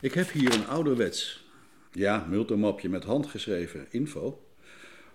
Ik 0.00 0.14
heb 0.14 0.30
hier 0.30 0.54
een 0.54 0.66
ouderwets, 0.66 1.44
ja, 1.92 2.26
multimapje 2.28 2.88
met 2.88 3.04
handgeschreven 3.04 3.86
info, 3.90 4.42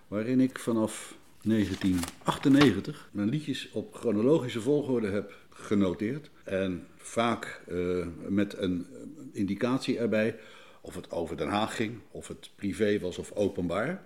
waarin 0.08 0.40
ik 0.40 0.58
vanaf 0.58 1.16
1998 1.42 3.08
mijn 3.12 3.28
liedjes 3.28 3.68
op 3.72 3.94
chronologische 3.94 4.60
volgorde 4.60 5.10
heb 5.10 5.34
genoteerd. 5.50 6.30
En 6.44 6.86
vaak 6.96 7.60
uh, 7.68 8.06
met 8.28 8.58
een 8.58 8.86
indicatie 9.32 9.98
erbij 9.98 10.38
of 10.80 10.94
het 10.94 11.10
over 11.10 11.36
Den 11.36 11.48
Haag 11.48 11.76
ging, 11.76 11.98
of 12.10 12.28
het 12.28 12.50
privé 12.56 12.98
was 12.98 13.18
of 13.18 13.32
openbaar. 13.32 14.02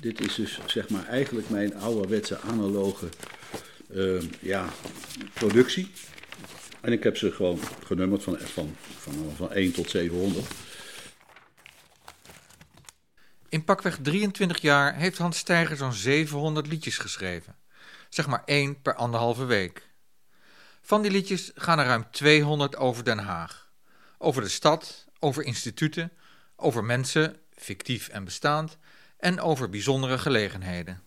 Dit 0.00 0.20
is 0.20 0.34
dus 0.34 0.60
zeg 0.66 0.88
maar 0.88 1.06
eigenlijk 1.06 1.50
mijn 1.50 1.76
ouderwetse 1.76 2.40
analoge 2.40 3.06
uh, 3.90 4.22
ja, 4.40 4.68
productie. 5.34 5.90
En 6.86 6.92
ik 6.92 7.02
heb 7.02 7.16
ze 7.16 7.32
gewoon 7.32 7.58
genummerd 7.84 8.22
van, 8.22 8.38
van, 8.38 8.76
van, 8.98 9.32
van 9.36 9.52
1 9.52 9.72
tot 9.72 9.90
700. 9.90 10.46
In 13.48 13.64
pakweg 13.64 13.98
23 14.02 14.60
jaar 14.60 14.94
heeft 14.94 15.18
Hans 15.18 15.38
Steiger 15.38 15.76
zo'n 15.76 15.92
700 15.92 16.66
liedjes 16.66 16.98
geschreven. 16.98 17.56
Zeg 18.08 18.26
maar 18.26 18.42
één 18.44 18.82
per 18.82 18.94
anderhalve 18.94 19.44
week. 19.44 19.90
Van 20.80 21.02
die 21.02 21.10
liedjes 21.10 21.50
gaan 21.54 21.78
er 21.78 21.86
ruim 21.86 22.10
200 22.10 22.76
over 22.76 23.04
Den 23.04 23.18
Haag. 23.18 23.70
Over 24.18 24.42
de 24.42 24.48
stad, 24.48 25.06
over 25.18 25.42
instituten, 25.42 26.12
over 26.56 26.84
mensen, 26.84 27.36
fictief 27.54 28.08
en 28.08 28.24
bestaand, 28.24 28.78
en 29.18 29.40
over 29.40 29.68
bijzondere 29.68 30.18
gelegenheden. 30.18 31.02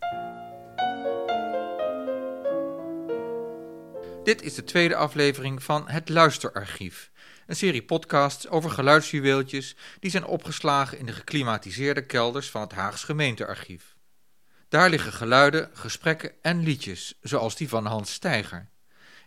Dit 4.29 4.41
is 4.41 4.53
de 4.53 4.63
tweede 4.63 4.95
aflevering 4.95 5.63
van 5.63 5.87
Het 5.87 6.09
Luisterarchief, 6.09 7.11
een 7.47 7.55
serie 7.55 7.83
podcasts 7.83 8.47
over 8.47 8.69
geluidsjuweeltjes 8.69 9.75
die 9.99 10.11
zijn 10.11 10.25
opgeslagen 10.25 10.97
in 10.97 11.05
de 11.05 11.11
geklimatiseerde 11.11 12.05
kelders 12.05 12.49
van 12.49 12.61
het 12.61 12.71
Haags 12.71 13.03
gemeentearchief. 13.03 13.95
Daar 14.67 14.89
liggen 14.89 15.13
geluiden, 15.13 15.69
gesprekken 15.73 16.31
en 16.41 16.63
liedjes, 16.63 17.17
zoals 17.21 17.55
die 17.55 17.69
van 17.69 17.85
Hans 17.85 18.13
Steiger. 18.13 18.69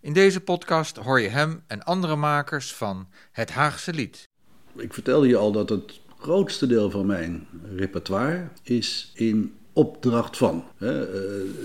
In 0.01 0.13
deze 0.13 0.41
podcast 0.41 0.97
hoor 0.97 1.21
je 1.21 1.29
hem 1.29 1.65
en 1.67 1.83
andere 1.83 2.17
makers 2.17 2.75
van 2.75 3.09
Het 3.33 3.51
Haagse 3.51 3.93
Lied. 3.93 4.29
Ik 4.77 4.95
vertelde 4.95 5.29
je 5.29 5.37
al 5.37 5.53
dat 5.53 5.69
het 5.69 6.01
grootste 6.19 6.67
deel 6.67 6.91
van 6.91 7.07
mijn 7.07 7.49
repertoire 7.77 8.49
is 8.63 9.13
in 9.15 9.57
opdracht 9.73 10.37
van. 10.37 10.65
Eh, 10.79 11.01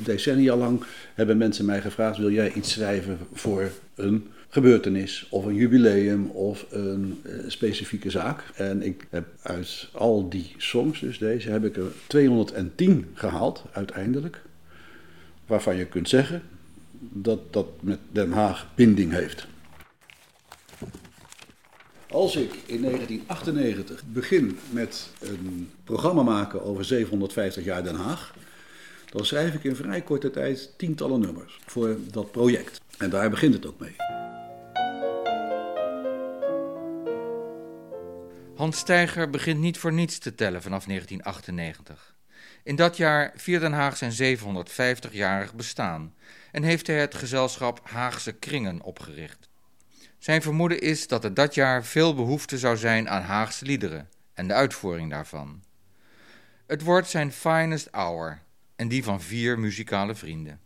decennia 0.04 0.56
lang 0.56 0.84
hebben 1.14 1.38
mensen 1.38 1.66
mij 1.66 1.82
gevraagd: 1.82 2.18
wil 2.18 2.32
jij 2.32 2.54
iets 2.54 2.72
schrijven 2.72 3.18
voor 3.34 3.70
een 3.96 4.28
gebeurtenis 4.50 5.28
of 5.30 5.46
een 5.46 5.56
jubileum 5.56 6.26
of 6.26 6.66
een 6.70 7.20
eh, 7.24 7.32
specifieke 7.48 8.10
zaak? 8.10 8.44
En 8.56 8.82
ik 8.82 9.08
heb 9.10 9.28
uit 9.42 9.90
al 9.92 10.30
die 10.30 10.54
songs, 10.58 11.00
dus 11.00 11.18
deze, 11.18 11.50
heb 11.50 11.66
ik 11.66 11.78
er 11.78 11.92
210 12.08 13.06
gehaald 13.14 13.64
uiteindelijk. 13.72 14.42
Waarvan 15.46 15.76
je 15.76 15.86
kunt 15.86 16.10
zeggen 16.10 16.42
dat 17.00 17.54
dat 17.54 17.68
met 17.80 18.00
Den 18.12 18.32
Haag 18.32 18.68
binding 18.76 19.12
heeft. 19.12 19.48
Als 22.12 22.36
ik 22.36 22.54
in 22.66 22.82
1998 22.82 24.04
begin 24.06 24.60
met 24.70 25.10
een 25.20 25.72
programma 25.84 26.24
maken 26.24 26.64
over 26.64 26.86
750 26.86 27.64
jaar 27.64 27.84
Den 27.84 27.96
Haag, 27.96 28.36
dan 29.12 29.26
schrijf 29.26 29.54
ik 29.54 29.64
in 29.64 29.76
vrij 29.76 30.02
korte 30.02 30.30
tijd 30.30 30.74
tientallen 30.78 31.20
nummers 31.20 31.60
voor 31.66 31.98
dat 32.12 32.32
project. 32.32 32.82
En 32.98 33.10
daar 33.10 33.30
begint 33.30 33.54
het 33.54 33.66
ook 33.66 33.80
mee. 33.80 33.96
Hans 38.56 38.78
Steiger 38.78 39.30
begint 39.30 39.60
niet 39.60 39.78
voor 39.78 39.94
niets 39.94 40.18
te 40.18 40.36
tellen 40.36 40.62
vanaf 40.62 40.86
1998. 40.86 42.16
In 42.64 42.76
dat 42.76 42.98
jaar 42.98 43.34
viert 43.36 43.62
Den 43.62 43.74
Haag 43.74 43.98
zijn 43.98 44.38
750-jarig 44.38 45.54
bestaan 45.54 46.14
en 46.52 46.64
heeft 46.64 46.88
hij 46.88 47.00
het 47.00 47.16
gezelschap 47.16 47.80
Haagse 47.84 48.32
Kringen 48.32 48.82
opgericht. 48.82 49.47
Zijn 50.18 50.42
vermoeden 50.42 50.82
is 50.82 51.08
dat 51.08 51.24
er 51.24 51.34
dat 51.34 51.54
jaar 51.54 51.84
veel 51.84 52.16
behoefte 52.16 52.58
zou 52.58 52.78
zijn 52.78 53.10
aan 53.10 53.22
Haagse 53.22 53.66
liederen 53.66 54.10
en 54.34 54.48
de 54.48 54.54
uitvoering 54.54 55.10
daarvan. 55.10 55.64
Het 56.68 56.82
wordt 56.82 57.08
zijn 57.08 57.32
finest 57.32 57.88
hour 57.92 58.42
en 58.76 58.88
die 58.88 59.04
van 59.04 59.22
vier 59.22 59.60
muzikale 59.60 60.16
vrienden. 60.16 60.60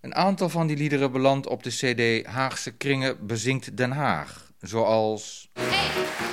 Een 0.00 0.14
aantal 0.14 0.48
van 0.48 0.66
die 0.66 0.76
liederen 0.76 1.12
belandt 1.12 1.46
op 1.46 1.62
de 1.62 1.70
CD 1.70 2.26
Haagse 2.26 2.72
Kringen 2.72 3.26
bezinkt 3.26 3.76
Den 3.76 3.90
Haag, 3.90 4.52
zoals. 4.60 5.50
1, 5.52 6.31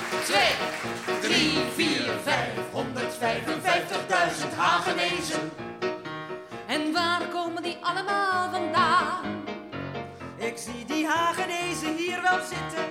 Hagenezen 11.10 11.96
hier 11.96 12.22
wel 12.22 12.38
zitten. 12.38 12.84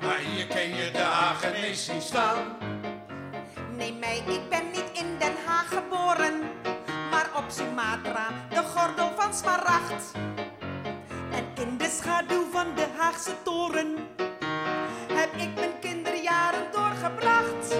Maar 0.00 0.18
hier 0.18 0.46
ken 0.46 0.68
je 0.76 0.90
de 0.90 0.98
Hagenees 0.98 1.84
zien 1.84 2.02
staan. 2.02 2.56
Nee, 3.76 3.92
mij, 3.92 4.22
ik 4.26 4.48
ben 4.48 4.70
niet 4.72 4.90
in 4.92 5.18
Den 5.18 5.34
Haag 5.46 5.68
geboren, 5.68 6.40
maar 7.10 7.30
op 7.36 7.44
Sumatra, 7.48 8.26
de 8.50 8.62
gordel 8.62 9.10
van 9.16 9.34
Smaragd. 9.34 10.12
En 11.30 11.44
in 11.54 11.76
de 11.76 11.96
schaduw 12.00 12.50
van 12.50 12.66
de 12.74 12.86
Haagse 12.96 13.34
toren 13.42 13.96
heb 15.12 15.34
ik 15.34 15.54
mijn 15.54 15.78
kinderjaren 15.80 16.66
doorgebracht. 16.72 17.76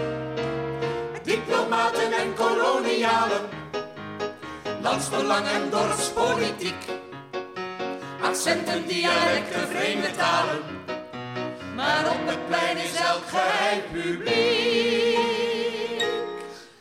Diplomaten 1.23 2.13
en 2.13 2.35
kolonialen, 2.35 3.49
landsbelang 4.83 5.47
en 5.47 5.71
dorpspolitiek. 5.71 7.08
Accenten, 8.29 8.87
dialecten, 8.87 9.69
vreemde 9.69 10.11
talen, 10.11 10.63
maar 11.75 12.11
op 12.11 12.27
het 12.27 12.47
plein 12.47 12.77
is 12.77 12.95
elk 12.95 13.23
geheim 13.29 13.83
publiek. 13.93 15.19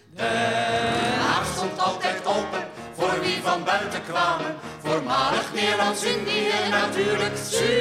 Den 0.09 1.19
Haag 1.19 1.45
stond 1.55 1.79
altijd 1.79 2.25
open 2.25 2.67
voor 2.93 3.19
wie 3.21 3.41
van 3.41 3.63
buiten 3.63 4.03
kwamen, 4.03 4.55
voormalig 4.83 5.53
Nederlands-Indië 5.53 6.51
natuurlijk 6.69 7.37
Suriname. 7.37 7.71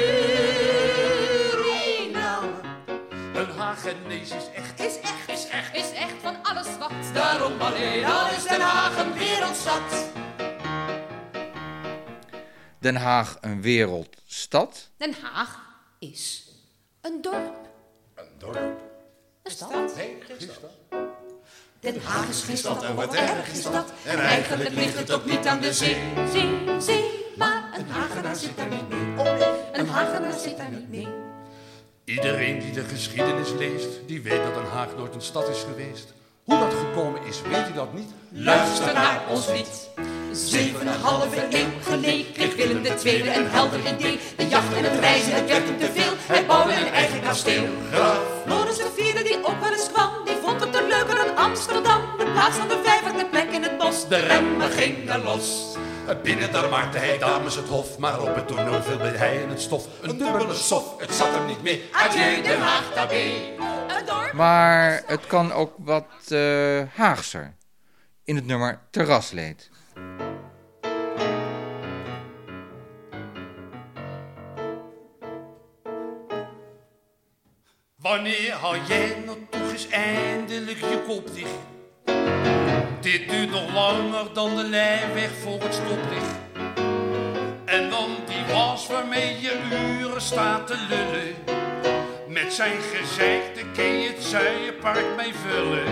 Een 3.33 3.49
Hagenees 3.57 4.31
is 4.31 4.49
echt, 4.55 4.79
Is 4.79 4.99
echt, 4.99 5.29
is 5.29 5.47
echt, 5.47 5.75
Is 5.75 5.91
echt 5.91 6.15
van 6.21 6.35
alles 6.43 6.67
wat. 6.79 6.91
Daarom 7.13 7.61
alleen 7.61 8.05
al 8.05 8.27
is 8.37 8.43
Den 8.43 8.61
Haag 8.61 8.97
een 8.97 9.13
wereldstad. 9.13 10.15
Den 12.79 12.95
Haag 12.95 13.37
een 13.41 13.61
wereldstad? 13.61 14.89
Den 14.97 15.15
Haag 15.21 15.59
is 15.99 16.51
een 17.01 17.21
dorp. 17.21 17.55
Een 18.15 18.25
dorp. 18.37 18.81
Een 19.43 19.51
stad. 19.51 19.95
Nee, 19.95 20.17
geen 20.27 20.41
stad. 20.41 20.71
Den 21.79 22.01
Haag 22.01 22.29
is 22.29 22.41
geen 22.41 22.57
stad 22.57 22.83
en 22.83 22.95
wat 22.95 23.13
erg 23.13 23.51
is 23.51 23.63
dat. 23.63 23.91
En 24.05 24.19
eigenlijk 24.19 24.69
ligt 24.69 24.97
het 24.97 25.11
ook 25.11 25.25
niet 25.25 25.47
aan 25.47 25.61
de 25.61 25.73
zee. 25.73 25.97
Zee, 26.31 26.81
zee, 26.81 27.25
maar 27.37 27.71
een 27.77 27.89
Hagenaar 27.89 28.35
zit 28.35 28.57
daar 28.57 28.67
niet 28.67 28.89
mee. 28.89 29.15
Een 29.73 29.87
Hagenaar 29.87 30.39
zit 30.39 30.57
daar 30.57 30.71
niet 30.71 30.89
mee. 30.89 31.07
Iedereen 32.03 32.59
die 32.59 32.71
de 32.71 32.83
geschiedenis 32.83 33.51
leest, 33.51 34.07
die 34.07 34.21
weet 34.21 34.43
dat 34.43 34.53
Den 34.53 34.65
Haag 34.65 34.95
nooit 34.95 35.15
een 35.15 35.21
stad 35.21 35.49
is 35.49 35.61
geweest. 35.63 36.13
Hoe 36.43 36.59
dat 36.59 36.73
gekomen 36.73 37.23
is, 37.23 37.41
weet 37.41 37.51
hij 37.51 37.73
dat 37.73 37.93
niet? 37.93 38.09
Luister 38.29 38.93
naar 38.93 39.29
ons 39.29 39.47
lied. 39.47 39.89
Zeven 40.45 40.81
en 40.81 40.87
een 40.87 41.01
halve 41.01 41.47
eeuw 41.49 41.69
geleden 41.81 42.31
kreeg 42.33 42.55
Willem 42.55 42.85
II 42.85 43.29
een 43.29 43.47
helder 43.47 43.79
idee. 43.79 44.19
De 44.35 44.47
jacht 44.47 44.73
en 44.73 44.83
het 44.83 44.99
reizen, 44.99 45.33
het 45.33 45.47
werd 45.47 45.65
hem 45.65 45.77
te 45.79 45.91
veel. 45.91 46.13
Hij 46.17 46.45
bouwde 46.45 46.73
een 46.73 46.93
eigen 46.93 47.21
kasteel. 47.21 47.65
Graaf, 47.91 48.19
Floris 48.45 48.77
de 48.77 48.91
vierde 48.95 49.23
die 49.23 49.37
ook 49.45 49.59
wel 49.59 49.71
eens 49.71 49.91
kwam, 49.91 50.09
die 50.25 50.35
vond 50.43 50.59
het 50.61 50.75
er 50.75 50.87
leuker 50.87 51.15
dan 51.15 51.35
Amsterdam. 51.35 52.01
In 52.19 52.31
plaats 52.31 52.57
van 52.57 52.67
de 52.67 52.81
vijfde 52.83 53.25
plek 53.25 53.49
in 53.51 53.63
het 53.63 53.77
bos. 53.77 54.07
de 54.07 54.17
remmen 54.17 54.71
gingen 54.71 55.23
los. 55.23 55.75
Binnen 56.23 56.51
daar 56.51 56.69
maakte 56.69 56.97
hij 56.97 57.17
dames 57.17 57.55
het 57.55 57.67
hof, 57.67 57.97
maar 57.97 58.21
op 58.21 58.35
het 58.35 58.47
toneel 58.47 58.81
viel 58.81 58.97
bij 58.97 59.09
hij 59.15 59.35
in 59.41 59.49
het 59.49 59.61
stof. 59.61 59.85
Een 60.01 60.17
dubbele 60.17 60.53
sof, 60.53 60.99
het 60.99 61.13
zat 61.13 61.27
hem 61.31 61.45
niet 61.45 61.63
mee. 61.63 61.89
Adieu 61.91 62.41
Den 62.41 62.59
Haag. 62.59 62.85
Maar 64.33 65.03
het 65.05 65.27
kan 65.27 65.51
ook 65.51 65.73
wat 65.77 66.05
eh, 66.27 66.81
Haagser. 66.95 67.55
In 68.23 68.35
het 68.35 68.45
nummer 68.45 68.79
Terrasleed. 68.91 69.69
Wanneer 78.01 78.53
hou 78.53 78.77
jij 78.87 79.15
nou 79.25 79.37
toch 79.49 79.71
eens 79.71 79.89
eindelijk 79.89 80.77
je 80.77 81.03
kop 81.07 81.35
dicht? 81.35 81.49
Dit 83.01 83.29
duurt 83.29 83.49
nog 83.49 83.73
langer 83.73 84.33
dan 84.33 84.55
de 84.55 84.63
lijnweg 84.63 85.29
voor 85.43 85.61
het 85.61 85.73
stoplicht. 85.73 86.35
En 87.65 87.89
dan 87.89 88.09
die 88.25 88.53
was 88.53 88.87
waarmee 88.87 89.41
je 89.41 89.61
uren 89.99 90.21
staat 90.21 90.67
te 90.67 90.77
lullen. 90.89 91.35
Met 92.27 92.53
zijn 92.53 92.81
gezicht 92.81 93.71
kun 93.73 93.99
je 93.99 94.09
het 94.09 94.23
Zuijenpark 94.23 95.15
mee 95.15 95.33
vullen. 95.33 95.85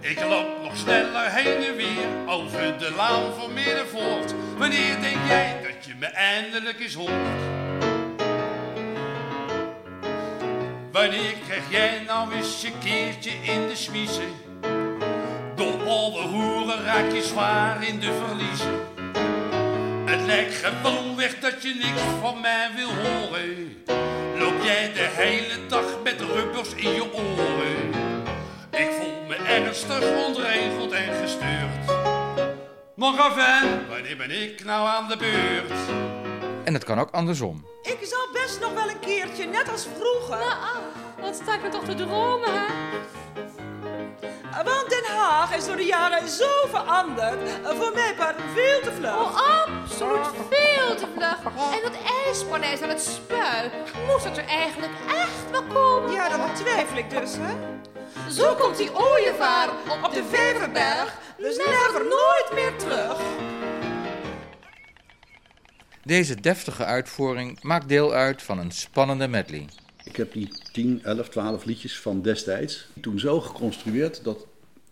Ik 0.00 0.20
loop 0.20 0.62
nog 0.62 0.76
sneller 0.76 1.30
heen 1.30 1.64
en 1.64 1.76
weer 1.76 2.08
over 2.26 2.78
de 2.78 2.92
laan 2.96 3.34
van 3.34 3.52
Middenvoort. 3.52 4.34
Wanneer 4.58 5.00
denk 5.00 5.26
jij 5.26 5.60
dat 5.62 5.84
je 5.84 5.94
me 5.98 6.06
eindelijk 6.06 6.80
eens 6.80 6.94
hoort? 6.94 7.63
Wanneer 10.94 11.34
krijg 11.46 11.70
jij 11.70 12.02
nou 12.06 12.32
eens 12.32 12.62
een 12.62 12.78
keertje 12.78 13.30
in 13.30 13.68
de 13.68 13.76
smiezen? 13.76 14.32
Door 15.56 15.88
alle 15.88 16.22
hoeren 16.22 16.84
raak 16.84 17.12
je 17.12 17.22
zwaar 17.22 17.84
in 17.88 18.00
de 18.00 18.22
verliezen. 18.26 18.80
Het 20.04 20.20
lijkt 20.26 20.54
gewoon 20.54 21.16
weg 21.16 21.38
dat 21.40 21.62
je 21.62 21.74
niks 21.74 22.00
van 22.20 22.40
mij 22.40 22.70
wil 22.76 22.88
horen. 22.88 23.82
Loop 24.38 24.62
jij 24.62 24.92
de 24.92 25.08
hele 25.10 25.66
dag 25.68 26.02
met 26.02 26.20
rubbers 26.20 26.74
in 26.74 26.90
je 26.90 27.12
oren? 27.12 27.88
Ik 28.70 28.90
voel 28.90 29.24
me 29.28 29.36
ernstig 29.36 30.26
ontregeld 30.26 30.92
en 30.92 31.14
gestuurd. 31.22 31.98
Nog 32.94 33.30
even, 33.30 33.88
wanneer 33.88 34.16
ben 34.16 34.42
ik 34.42 34.64
nou 34.64 34.88
aan 34.88 35.08
de 35.08 35.16
beurt? 35.16 35.80
En 36.64 36.74
het 36.74 36.84
kan 36.84 36.98
ook 36.98 37.10
andersom. 37.10 37.66
Ik 37.82 37.98
zal 38.02 38.28
best 38.32 38.43
nog 38.64 38.74
wel 38.74 38.88
een 38.88 39.00
keertje, 39.00 39.46
net 39.46 39.70
als 39.70 39.86
vroeger. 39.98 40.44
Ah, 40.46 40.76
wat 41.20 41.34
sta 41.34 41.54
ik 41.54 41.62
me 41.62 41.68
toch 41.68 41.84
te 41.84 41.94
dromen, 41.94 42.48
hè? 42.52 42.66
Want 44.64 44.90
Den 44.90 45.04
Haag 45.04 45.56
is 45.56 45.66
door 45.66 45.76
de 45.76 45.84
jaren 45.84 46.28
zo 46.28 46.48
veranderd. 46.70 47.38
Voor 47.64 47.92
mij 47.94 48.14
part 48.16 48.36
veel 48.54 48.80
te 48.80 48.92
vlug. 48.92 49.14
Oh, 49.14 49.36
absoluut 49.64 50.26
veel 50.50 50.94
te 50.96 51.06
vlug. 51.16 51.38
En 51.72 51.82
dat 51.82 51.92
ijspaleis 52.26 52.82
aan 52.82 52.88
het 52.88 53.02
spui, 53.02 53.70
moest 54.06 54.24
dat 54.24 54.36
er 54.36 54.46
eigenlijk 54.46 54.92
echt 55.06 55.50
wel 55.50 55.62
komen? 55.62 56.12
Ja, 56.12 56.28
dat 56.28 56.56
twijfel 56.56 56.96
ik 56.96 57.10
dus, 57.10 57.36
hè? 57.36 57.54
Zo 58.30 58.54
komt 58.54 58.76
die 58.76 58.94
ooievaar 58.94 59.68
Op 60.02 60.12
de 60.12 60.24
Veverberg, 60.30 61.18
dus 61.36 61.56
never 61.56 62.04
nooit 62.04 62.50
meer 62.52 62.76
terug. 62.76 63.18
Deze 66.04 66.40
deftige 66.40 66.84
uitvoering 66.84 67.62
maakt 67.62 67.88
deel 67.88 68.12
uit 68.12 68.42
van 68.42 68.58
een 68.58 68.70
spannende 68.70 69.28
medley. 69.28 69.68
Ik 70.04 70.16
heb 70.16 70.32
die 70.32 70.48
10, 70.72 71.00
11, 71.02 71.28
12 71.28 71.64
liedjes 71.64 72.00
van 72.00 72.22
destijds 72.22 72.86
toen 73.00 73.18
zo 73.18 73.40
geconstrueerd 73.40 74.24
dat 74.24 74.46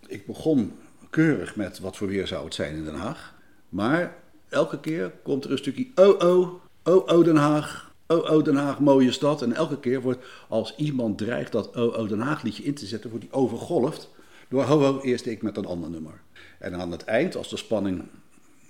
ik 0.07 0.27
begon 0.27 0.73
keurig 1.11 1.57
met 1.57 1.79
wat 1.79 1.97
voor 1.97 2.09
weer 2.09 2.27
zou 2.27 2.45
het 2.45 2.55
zijn 2.55 2.75
in 2.75 2.85
Den 2.85 2.95
Haag. 2.95 3.35
Maar 3.69 4.15
elke 4.49 4.81
keer 4.81 5.13
komt 5.23 5.45
er 5.45 5.51
een 5.51 5.59
stukje 5.59 5.87
oh 5.95 6.23
oh, 6.23 6.61
oh 6.85 7.07
oh 7.07 7.25
Den 7.25 7.37
Haag, 7.37 7.95
oh 8.07 8.31
oh 8.31 8.45
Den 8.45 8.57
Haag, 8.57 8.81
mooie 8.81 9.13
stad. 9.13 9.43
En 9.43 9.53
elke 9.53 9.81
keer 9.81 10.01
wordt 10.01 10.25
als 10.49 10.77
iemand 10.77 11.19
dreigt 11.19 11.53
dat 11.53 11.77
oh 11.77 11.99
oh 11.99 12.09
Den 12.09 12.21
Haag 12.21 12.43
liedje 12.43 12.63
in 12.63 12.75
te 12.75 12.87
zetten, 12.87 13.11
wordt 13.11 13.25
die 13.25 13.35
overgolfd 13.35 14.11
door 14.49 14.63
ho 14.63 14.81
ho 14.81 15.01
eerst 15.01 15.27
ik 15.27 15.43
met 15.43 15.57
een 15.57 15.67
ander 15.67 15.91
nummer. 15.91 16.21
En 16.59 16.75
aan 16.75 16.91
het 16.91 17.05
eind, 17.05 17.37
als 17.37 17.49
de 17.49 17.57
spanning 17.57 18.03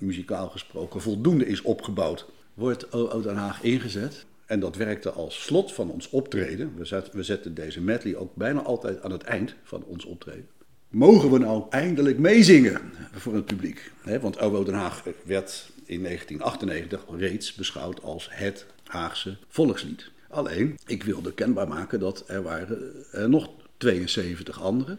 muzikaal 0.05 0.49
gesproken 0.49 1.01
voldoende 1.01 1.47
is 1.47 1.63
opgebouwd, 1.63 2.27
wordt 2.55 2.91
oh 2.91 3.23
Den 3.23 3.37
Haag 3.37 3.63
ingezet. 3.63 4.25
En 4.47 4.61
dat 4.61 4.77
werkte 4.77 5.11
als 5.11 5.43
slot 5.43 5.73
van 5.73 5.91
ons 5.91 6.11
optreden. 6.11 6.73
We 6.77 6.85
zetten, 6.85 7.17
we 7.17 7.23
zetten 7.23 7.55
deze 7.55 7.81
medley 7.81 8.17
ook 8.17 8.35
bijna 8.35 8.63
altijd 8.63 9.03
aan 9.03 9.11
het 9.11 9.23
eind 9.23 9.55
van 9.63 9.85
ons 9.85 10.05
optreden. 10.05 10.47
Mogen 10.89 11.31
we 11.31 11.39
nou 11.39 11.65
eindelijk 11.71 12.19
meezingen 12.19 12.81
voor 13.13 13.35
het 13.35 13.45
publiek? 13.45 13.93
Want 14.21 14.39
OWO 14.39 14.65
Den 14.65 14.75
Haag 14.75 15.03
werd 15.25 15.71
in 15.85 16.03
1998 16.03 17.05
reeds 17.19 17.55
beschouwd 17.55 18.03
als 18.03 18.29
het 18.31 18.67
Haagse 18.85 19.37
volkslied. 19.49 20.11
Alleen, 20.29 20.79
ik 20.87 21.03
wilde 21.03 21.35
kenbaar 21.35 21.69
maken 21.69 22.01
dat 22.01 22.25
er 22.27 22.43
waren 22.43 22.93
er 23.13 23.29
nog 23.29 23.51
72 23.77 24.63
anderen. 24.63 24.99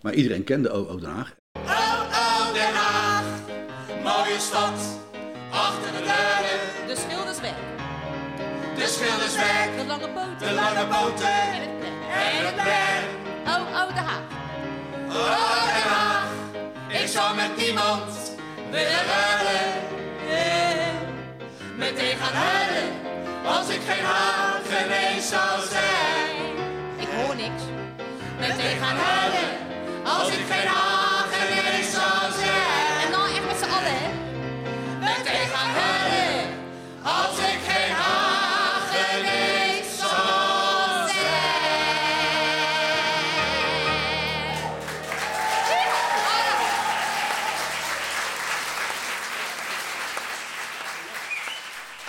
Maar 0.00 0.14
iedereen 0.14 0.44
kende 0.44 0.70
OWO 0.70 0.98
Den 0.98 1.10
Haag. 1.10 1.34
Stad, 4.48 4.78
achter 5.50 5.92
de 5.92 6.02
deuren. 6.10 6.58
De 6.86 6.96
schilderswerk, 6.96 7.62
De 8.76 8.86
schilderswerk, 8.86 9.70
de 9.78 9.84
lange 9.86 10.08
boten, 10.16 10.38
de 10.48 10.52
lange 10.52 10.86
boten 10.86 11.26
en 11.54 11.60
het 11.60 11.78
plein. 11.78 12.36
en 12.38 12.44
het 12.46 12.54
plein. 12.54 13.04
Oh, 13.46 13.62
oh, 13.80 13.94
de 13.94 14.00
Haag. 14.08 14.24
Oh, 15.08 15.30
Haag, 15.92 16.28
ik 16.88 17.06
zou 17.08 17.36
met 17.36 17.56
niemand 17.56 18.12
willen 18.70 19.02
ruilen. 19.12 19.66
Nee, 20.28 20.90
meteen 21.76 22.16
gaan 22.16 22.34
huilen, 22.34 22.88
als 23.46 23.68
ik 23.68 23.80
geen 23.88 24.04
Haagenees 24.04 25.28
zou 25.28 25.60
zijn. 25.70 26.36
Ik 26.98 27.08
hoor 27.16 27.34
niks. 27.36 27.62
Meteen 28.38 28.78
gaan 28.78 28.96
huilen, 28.96 29.50
als 30.04 30.28
ik 30.28 30.44
geen 30.50 30.66
Haagenees 30.66 30.93
als 37.04 37.38
ik 37.38 37.58
geen. 37.66 37.94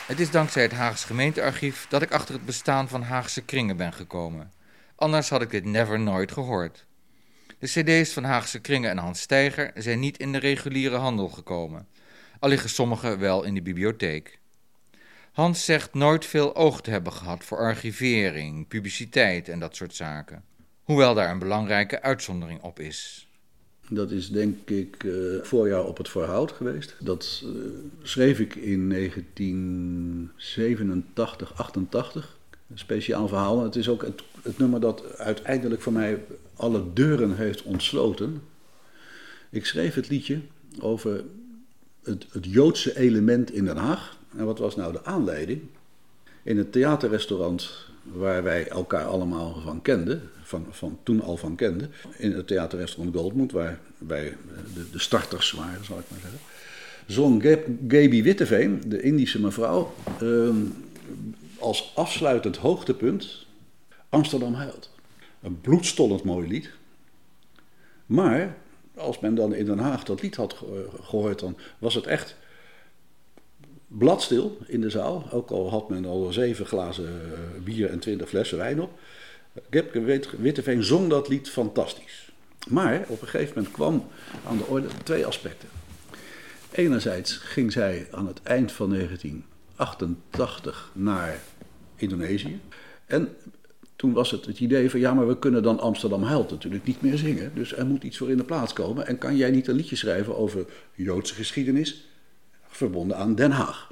Het 0.06 0.20
is 0.20 0.32
dankzij 0.32 0.62
het 0.62 0.72
Haagse 0.72 1.08
gemeentearchief 1.08 1.86
dat 1.90 2.02
ik 2.02 2.12
achter 2.12 2.34
het 2.34 2.46
bestaan 2.46 2.88
van 2.88 3.02
Haagse 3.02 3.42
kringen 3.42 3.78
ben 3.78 3.94
gekomen. 3.94 4.52
Anders 4.96 5.30
had 5.30 5.42
ik 5.42 5.50
dit 5.50 5.66
never 5.66 6.00
nooit 6.00 6.32
gehoord. 6.32 6.86
De 7.60 7.68
cd's 7.68 8.14
van 8.14 8.24
Haagse 8.24 8.60
kringen 8.60 8.90
en 8.90 8.98
Hans 8.98 9.22
Steiger 9.22 9.72
zijn 9.76 10.00
niet 10.00 10.18
in 10.18 10.32
de 10.32 10.38
reguliere 10.38 10.96
handel 10.96 11.30
gekomen. 11.30 11.88
Al 12.40 12.50
liggen 12.50 12.70
sommige 12.70 13.18
wel 13.18 13.44
in 13.44 13.54
de 13.54 13.62
bibliotheek. 13.62 14.40
Hans 15.36 15.66
zegt 15.66 15.94
nooit 15.94 16.26
veel 16.26 16.56
oog 16.56 16.82
te 16.82 16.90
hebben 16.90 17.14
gehad 17.14 17.44
voor 17.44 17.58
archivering, 17.58 18.68
publiciteit 18.68 19.50
en 19.50 19.60
dat 19.60 19.76
soort 19.76 19.96
zaken. 19.96 20.44
Hoewel 20.84 21.14
daar 21.14 21.32
een 21.32 21.40
belangrijke 21.40 22.02
uitzondering 22.02 22.62
op 22.62 22.80
is. 22.80 23.28
Dat 23.90 24.12
is 24.12 24.30
denk 24.30 24.70
ik 24.70 25.04
eh 25.04 25.12
voorjaar 25.42 25.86
op 25.86 25.98
het 25.98 26.10
Voorhout 26.10 26.52
geweest. 26.52 26.96
Dat 27.00 27.44
eh, 27.44 27.50
schreef 28.02 28.40
ik 28.40 28.56
in 28.56 28.90
1987, 28.90 31.58
88. 31.58 32.38
Een 32.70 32.78
speciaal 32.78 33.28
verhaal. 33.28 33.64
Het 33.64 33.76
is 33.76 33.90
ook 33.90 34.02
het, 34.02 34.24
het 34.42 34.58
nummer 34.58 34.80
dat 34.80 35.18
uiteindelijk 35.18 35.82
voor 35.82 35.94
mij 35.94 36.24
alle 36.54 36.94
deuren 36.94 37.36
heeft 37.36 37.64
ontsloten. 37.64 38.42
Ik 39.50 39.66
schreef 39.66 39.94
het 39.94 40.10
liedje 40.10 40.42
over 40.80 41.24
het, 42.04 42.26
het 42.32 42.46
Joodse 42.46 42.98
element 42.98 43.52
in 43.52 43.66
Den 43.66 43.78
Haag. 43.78 44.24
En 44.38 44.46
wat 44.46 44.60
was 44.60 44.76
nou 44.76 44.92
de 44.92 45.06
aanleiding? 45.06 45.62
In 46.44 46.58
het 46.58 46.72
theaterrestaurant 46.72 47.70
waar 48.04 48.44
wij 48.44 48.68
elkaar 48.68 49.06
allemaal 49.06 49.60
van 49.62 49.82
kenden, 49.82 50.30
van, 50.44 50.66
van 50.70 50.98
toen 51.04 51.22
al 51.22 51.38
van 51.38 51.56
kenden, 51.56 51.92
in 52.18 52.32
het 52.32 52.48
theaterrestaurant 52.48 53.16
Goldmoed, 53.16 53.52
waar 53.52 53.80
wij 53.98 54.38
de, 54.74 54.90
de 54.92 55.00
starters 55.00 55.52
waren, 55.52 55.86
zal 55.86 56.00
ik 56.00 56.06
maar 56.10 56.20
zeggen, 56.20 56.40
zong 57.08 57.44
Gab- 57.44 57.68
Gaby 57.88 58.24
Witteveen, 58.24 58.82
de 58.88 59.02
Indische 59.02 59.42
mevrouw, 59.42 59.94
ehm, 60.22 60.56
als 61.60 61.92
afsluitend 61.96 62.58
hoogtepunt 62.58 63.46
Amsterdam 64.10 64.54
huilt. 64.54 64.90
Een 65.42 65.62
bloedstollend 65.62 66.24
mooi 66.24 66.48
lied. 66.48 66.70
Maar 68.06 68.56
als 68.96 69.20
men 69.20 69.36
dan 69.36 69.54
in 69.54 69.66
Den 69.66 69.80
Haag 69.80 70.04
dat 70.04 70.22
lied 70.22 70.36
had 70.36 70.54
ge- 70.54 70.88
gehoord, 71.02 71.40
dan 71.40 71.58
was 71.78 71.94
het 71.96 72.06
echt 72.08 72.36
bladstil 73.98 74.58
in 74.68 74.82
de 74.82 74.90
zaal. 74.90 75.28
Ook 75.32 75.50
al 75.50 75.70
had 75.70 75.90
men 75.90 76.06
al 76.06 76.34
zeven 76.34 76.66
glazen 76.66 77.06
eh, 77.08 77.62
bier 77.64 77.90
en 77.90 78.00
twintig 78.00 78.30
flessen 78.30 78.58
wijn 78.58 78.82
op. 78.82 78.92
Gepke 79.70 80.02
Wit- 80.02 80.30
Witteveen 80.38 80.84
zong 80.84 81.10
dat 81.10 81.28
lied 81.28 81.50
fantastisch. 81.50 82.32
Maar 82.68 83.06
op 83.08 83.22
een 83.22 83.28
gegeven 83.28 83.54
moment 83.56 83.74
kwam 83.74 84.08
aan 84.48 84.58
de 84.58 84.66
orde 84.66 84.88
twee 85.04 85.26
aspecten. 85.26 85.70
Enerzijds 86.72 87.34
ging 87.38 87.72
zij 87.72 88.08
aan 88.12 88.28
het 88.28 88.40
eind 88.44 88.72
van 88.72 88.90
1988 88.90 90.92
naar 90.94 91.40
Indonesië. 91.96 92.60
En 93.06 93.36
toen 93.96 94.14
was 94.14 94.32
het 94.32 94.46
het 94.46 94.60
idee 94.60 94.90
van 94.90 95.00
ja, 95.00 95.14
maar 95.14 95.28
we 95.28 95.40
kunnen 95.40 95.64
dan 95.64 95.80
Amsterdam 95.80 96.24
huilt 96.24 96.50
natuurlijk 96.52 96.86
niet 96.86 97.02
meer 97.02 97.18
zingen. 97.18 97.52
Dus 97.56 97.76
er 97.76 97.86
moet 97.86 98.04
iets 98.04 98.18
voor 98.18 98.30
in 98.32 98.38
de 98.38 98.44
plaats 98.44 98.74
komen. 98.74 99.08
En 99.08 99.18
kan 99.18 99.36
jij 99.36 99.52
niet 99.52 99.68
een 99.68 99.76
liedje 99.76 99.96
schrijven 99.96 100.38
over 100.38 100.66
Joodse 100.96 101.34
geschiedenis, 101.34 102.08
verbonden 102.76 103.18
aan 103.18 103.36
Den 103.36 103.52
Haag? 103.52 103.92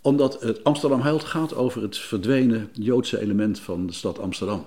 Omdat 0.00 0.40
het 0.40 0.64
Amsterdam 0.64 1.00
huilt 1.00 1.24
gaat 1.24 1.54
over 1.54 1.82
het 1.82 1.98
verdwenen 1.98 2.68
Joodse 2.72 3.20
element 3.20 3.60
van 3.60 3.86
de 3.86 3.92
stad 3.92 4.18
Amsterdam. 4.18 4.66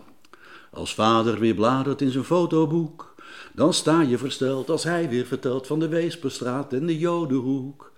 Als 0.71 0.93
vader 0.93 1.39
weer 1.39 1.55
bladert 1.55 2.01
in 2.01 2.11
zijn 2.11 2.23
fotoboek, 2.23 3.15
dan 3.53 3.73
sta 3.73 4.01
je 4.01 4.17
versteld 4.17 4.69
als 4.69 4.83
hij 4.83 5.09
weer 5.09 5.25
vertelt 5.25 5.67
van 5.67 5.79
de 5.79 5.87
Weesperstraat 5.87 6.73
en 6.73 6.85
de 6.85 6.97
Jodenhoek. 6.97 7.93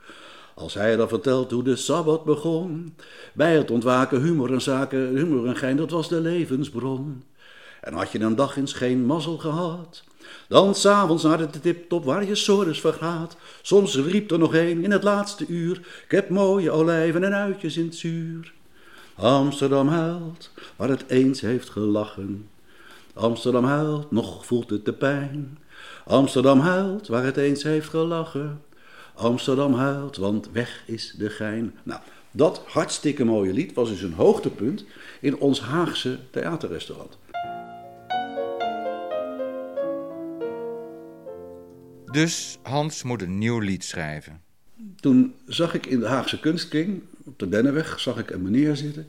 Als 0.55 0.73
hij 0.73 0.95
dan 0.95 1.07
vertelt 1.07 1.51
hoe 1.51 1.63
de 1.63 1.75
Sabbat 1.75 2.23
begon. 2.23 2.95
Bij 3.33 3.57
het 3.57 3.71
ontwaken 3.71 4.21
humor 4.21 4.53
en 4.53 4.61
zaken, 4.61 5.15
humor 5.15 5.47
en 5.47 5.55
gein, 5.55 5.77
dat 5.77 5.91
was 5.91 6.09
de 6.09 6.19
levensbron. 6.19 7.23
En 7.81 7.93
had 7.93 8.11
je 8.11 8.19
een 8.19 8.35
dag 8.35 8.57
eens 8.57 8.73
geen 8.73 9.05
mazzel 9.05 9.37
gehad, 9.37 10.03
dan 10.47 10.75
s'avonds 10.75 11.23
naar 11.23 11.51
de 11.51 11.59
tiptop 11.59 12.05
waar 12.05 12.25
je 12.25 12.35
sores 12.35 12.79
vergaat. 12.79 13.37
Soms 13.61 13.95
riep 13.95 14.31
er 14.31 14.39
nog 14.39 14.53
een 14.53 14.83
in 14.83 14.91
het 14.91 15.03
laatste 15.03 15.45
uur, 15.47 15.77
ik 16.03 16.11
heb 16.11 16.29
mooie 16.29 16.71
olijven 16.71 17.23
en 17.23 17.33
uitjes 17.33 17.77
in 17.77 17.85
het 17.85 17.95
zuur. 17.95 18.53
Amsterdam 19.15 19.87
huilt, 19.87 20.51
waar 20.75 20.89
het 20.89 21.03
eens 21.07 21.41
heeft 21.41 21.69
gelachen. 21.69 22.49
Amsterdam 23.13 23.65
huilt, 23.65 24.11
nog 24.11 24.45
voelt 24.45 24.69
het 24.69 24.85
de 24.85 24.93
pijn. 24.93 25.57
Amsterdam 26.05 26.59
huilt, 26.59 27.07
waar 27.07 27.23
het 27.23 27.37
eens 27.37 27.63
heeft 27.63 27.89
gelachen. 27.89 28.61
Amsterdam 29.13 29.73
huilt, 29.73 30.17
want 30.17 30.49
weg 30.51 30.83
is 30.85 31.13
de 31.17 31.29
gein. 31.29 31.75
Nou, 31.83 31.99
dat 32.31 32.61
hartstikke 32.65 33.23
mooie 33.23 33.53
lied 33.53 33.73
was 33.73 33.89
dus 33.89 34.01
een 34.01 34.13
hoogtepunt 34.13 34.85
in 35.21 35.37
ons 35.37 35.61
Haagse 35.61 36.17
theaterrestaurant. 36.31 37.17
Dus 42.17 42.57
Hans 42.61 43.03
moet 43.03 43.21
een 43.21 43.37
nieuw 43.37 43.59
lied 43.59 43.83
schrijven. 43.83 44.41
Toen 44.99 45.33
zag 45.47 45.73
ik 45.73 45.85
in 45.85 45.99
de 45.99 46.07
Haagse 46.07 46.39
Kunstkring, 46.39 47.01
op 47.23 47.39
de 47.39 47.49
Dennenweg, 47.49 47.99
zag 47.99 48.17
ik 48.17 48.29
een 48.29 48.41
meneer 48.41 48.75
zitten. 48.75 49.07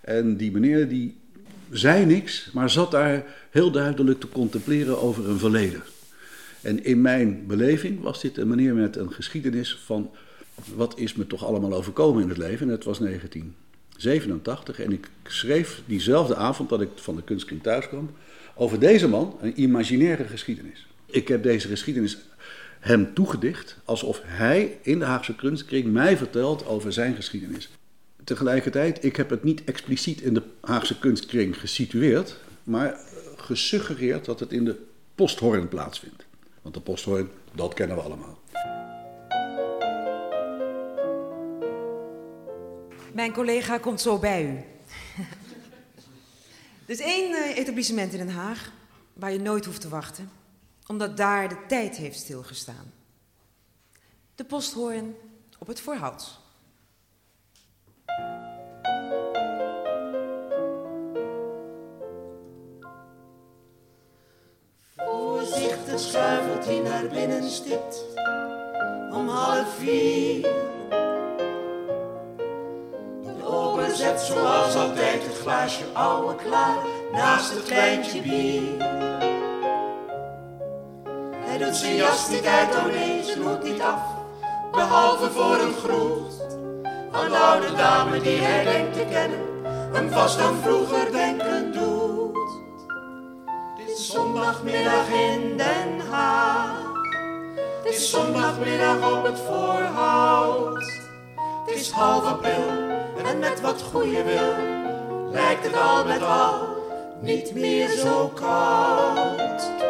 En 0.00 0.36
die 0.36 0.50
meneer 0.50 0.88
die 0.88 1.16
zei 1.70 2.06
niks, 2.06 2.50
maar 2.52 2.70
zat 2.70 2.90
daar 2.90 3.24
heel 3.50 3.70
duidelijk 3.70 4.20
te 4.20 4.28
contempleren 4.28 5.02
over 5.02 5.28
een 5.28 5.38
verleden. 5.38 5.82
En 6.60 6.84
in 6.84 7.00
mijn 7.00 7.46
beleving 7.46 8.00
was 8.00 8.20
dit 8.20 8.36
een 8.36 8.48
meneer 8.48 8.74
met 8.74 8.96
een 8.96 9.12
geschiedenis 9.12 9.78
van 9.84 10.10
wat 10.74 10.98
is 10.98 11.14
me 11.14 11.26
toch 11.26 11.44
allemaal 11.44 11.74
overkomen 11.74 12.22
in 12.22 12.28
het 12.28 12.38
leven. 12.38 12.66
En 12.66 12.72
het 12.72 12.84
was 12.84 12.98
1987 12.98 14.80
en 14.80 14.92
ik 14.92 15.08
schreef 15.26 15.82
diezelfde 15.86 16.36
avond 16.36 16.68
dat 16.68 16.80
ik 16.80 16.90
van 16.94 17.16
de 17.16 17.22
kunstkring 17.22 17.62
thuis 17.62 17.88
kwam 17.88 18.10
over 18.54 18.78
deze 18.78 19.08
man 19.08 19.36
een 19.40 19.60
imaginaire 19.60 20.24
geschiedenis. 20.24 20.86
Ik 21.12 21.28
heb 21.28 21.42
deze 21.42 21.68
geschiedenis 21.68 22.18
hem 22.80 23.14
toegedicht 23.14 23.76
alsof 23.84 24.20
hij 24.24 24.78
in 24.82 24.98
de 24.98 25.04
Haagse 25.04 25.34
kunstkring 25.34 25.92
mij 25.92 26.16
vertelt 26.16 26.66
over 26.66 26.92
zijn 26.92 27.14
geschiedenis. 27.14 27.70
Tegelijkertijd, 28.24 29.04
ik 29.04 29.16
heb 29.16 29.30
het 29.30 29.42
niet 29.42 29.64
expliciet 29.64 30.20
in 30.20 30.34
de 30.34 30.42
Haagse 30.60 30.98
kunstkring 30.98 31.60
gesitueerd, 31.60 32.36
maar 32.64 33.00
gesuggereerd 33.36 34.24
dat 34.24 34.40
het 34.40 34.52
in 34.52 34.64
de 34.64 34.76
Posthorn 35.14 35.68
plaatsvindt. 35.68 36.24
Want 36.62 36.74
de 36.74 36.80
Posthorn, 36.80 37.30
dat 37.54 37.74
kennen 37.74 37.96
we 37.96 38.02
allemaal. 38.02 38.40
Mijn 43.12 43.32
collega 43.32 43.78
komt 43.78 44.00
zo 44.00 44.18
bij 44.18 44.44
u. 44.44 44.56
Er 46.86 46.98
is 46.98 47.00
één 47.00 47.34
eh, 47.34 47.56
etablissement 47.56 48.12
in 48.12 48.18
Den 48.18 48.34
Haag 48.34 48.72
waar 49.12 49.32
je 49.32 49.40
nooit 49.40 49.64
hoeft 49.64 49.80
te 49.80 49.88
wachten, 49.88 50.30
omdat 50.86 51.16
daar 51.16 51.48
de 51.48 51.66
tijd 51.68 51.96
heeft 51.96 52.18
stilgestaan. 52.18 52.92
De 54.34 54.44
posthoorn 54.44 55.14
op 55.58 55.66
het 55.66 55.80
Voorhout. 55.80 56.40
Voorzichtig 64.96 66.00
schuifelt 66.00 66.64
hij 66.64 66.78
naar 66.80 67.06
binnen 67.06 67.50
stipt 67.50 68.04
om 69.10 69.28
half 69.28 69.76
vier. 69.78 70.42
De 73.22 73.92
zet 73.94 74.20
zoals 74.20 74.74
altijd 74.74 75.22
het 75.22 75.38
glaasje 75.38 75.84
ouwe 75.92 76.34
klaar 76.34 76.86
naast 77.12 77.54
het 77.54 77.62
kleintje 77.62 78.22
bier. 78.22 79.31
Doet 81.62 81.76
zijn 81.76 81.96
jas 81.96 82.28
niet 82.28 82.46
uit, 82.46 82.74
oh 82.74 82.84
nee, 82.84 83.22
zijn 83.24 83.42
hoed 83.42 83.62
niet 83.62 83.80
af, 83.80 84.00
behalve 84.72 85.30
voor 85.30 85.58
een 85.60 85.74
groet. 85.74 86.38
De 87.12 87.38
oude 87.38 87.74
dame 87.76 88.20
die 88.20 88.40
hij 88.40 88.64
denkt 88.64 88.94
te 88.94 89.04
kennen, 89.10 89.40
hem 89.92 90.10
vast 90.10 90.40
aan 90.40 90.56
vroeger 90.62 91.12
denken 91.12 91.72
doet. 91.72 92.50
Het 93.78 93.90
is 93.90 94.10
zondagmiddag 94.10 95.08
in 95.08 95.56
Den 95.56 96.00
Haag. 96.10 96.92
Het 97.82 97.94
is 97.94 98.10
zondagmiddag 98.10 99.18
op 99.18 99.24
het 99.24 99.40
voorhout. 99.40 100.84
Het 101.66 101.74
is 101.74 101.90
half 101.90 102.24
april 102.24 102.68
en 103.24 103.38
met 103.38 103.60
wat 103.60 103.82
goede 103.82 104.22
wil 104.22 104.54
lijkt 105.30 105.64
het 105.64 105.76
al 105.76 106.04
met 106.04 106.22
al 106.22 106.68
niet 107.20 107.54
meer 107.54 107.88
zo 107.88 108.28
koud. 108.34 109.81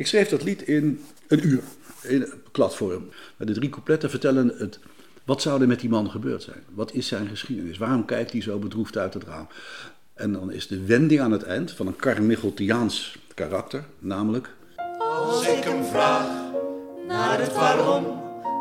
Ik 0.00 0.06
schreef 0.06 0.28
dat 0.28 0.42
lied 0.42 0.62
in 0.62 1.04
een 1.28 1.46
uur, 1.46 1.62
in 2.02 2.32
kladvorm. 2.52 3.08
De 3.36 3.52
drie 3.52 3.68
coupletten 3.68 4.10
vertellen 4.10 4.54
het. 4.58 4.78
Wat 5.24 5.42
zou 5.42 5.60
er 5.60 5.66
met 5.66 5.80
die 5.80 5.88
man 5.88 6.10
gebeurd 6.10 6.42
zijn? 6.42 6.62
Wat 6.74 6.92
is 6.92 7.06
zijn 7.06 7.28
geschiedenis? 7.28 7.78
Waarom 7.78 8.04
kijkt 8.04 8.32
hij 8.32 8.42
zo 8.42 8.58
bedroefd 8.58 8.96
uit 8.96 9.14
het 9.14 9.24
raam? 9.24 9.48
En 10.14 10.32
dan 10.32 10.52
is 10.52 10.66
de 10.66 10.84
wending 10.84 11.20
aan 11.20 11.32
het 11.32 11.42
eind 11.42 11.70
van 11.70 11.86
een 11.86 11.96
Carmicheltiaans 11.96 13.18
karakter, 13.34 13.84
namelijk... 13.98 14.54
Als 14.98 15.46
ik 15.46 15.64
hem 15.64 15.84
vraag 15.84 16.52
naar 17.06 17.40
het 17.40 17.52
waarom, 17.52 18.04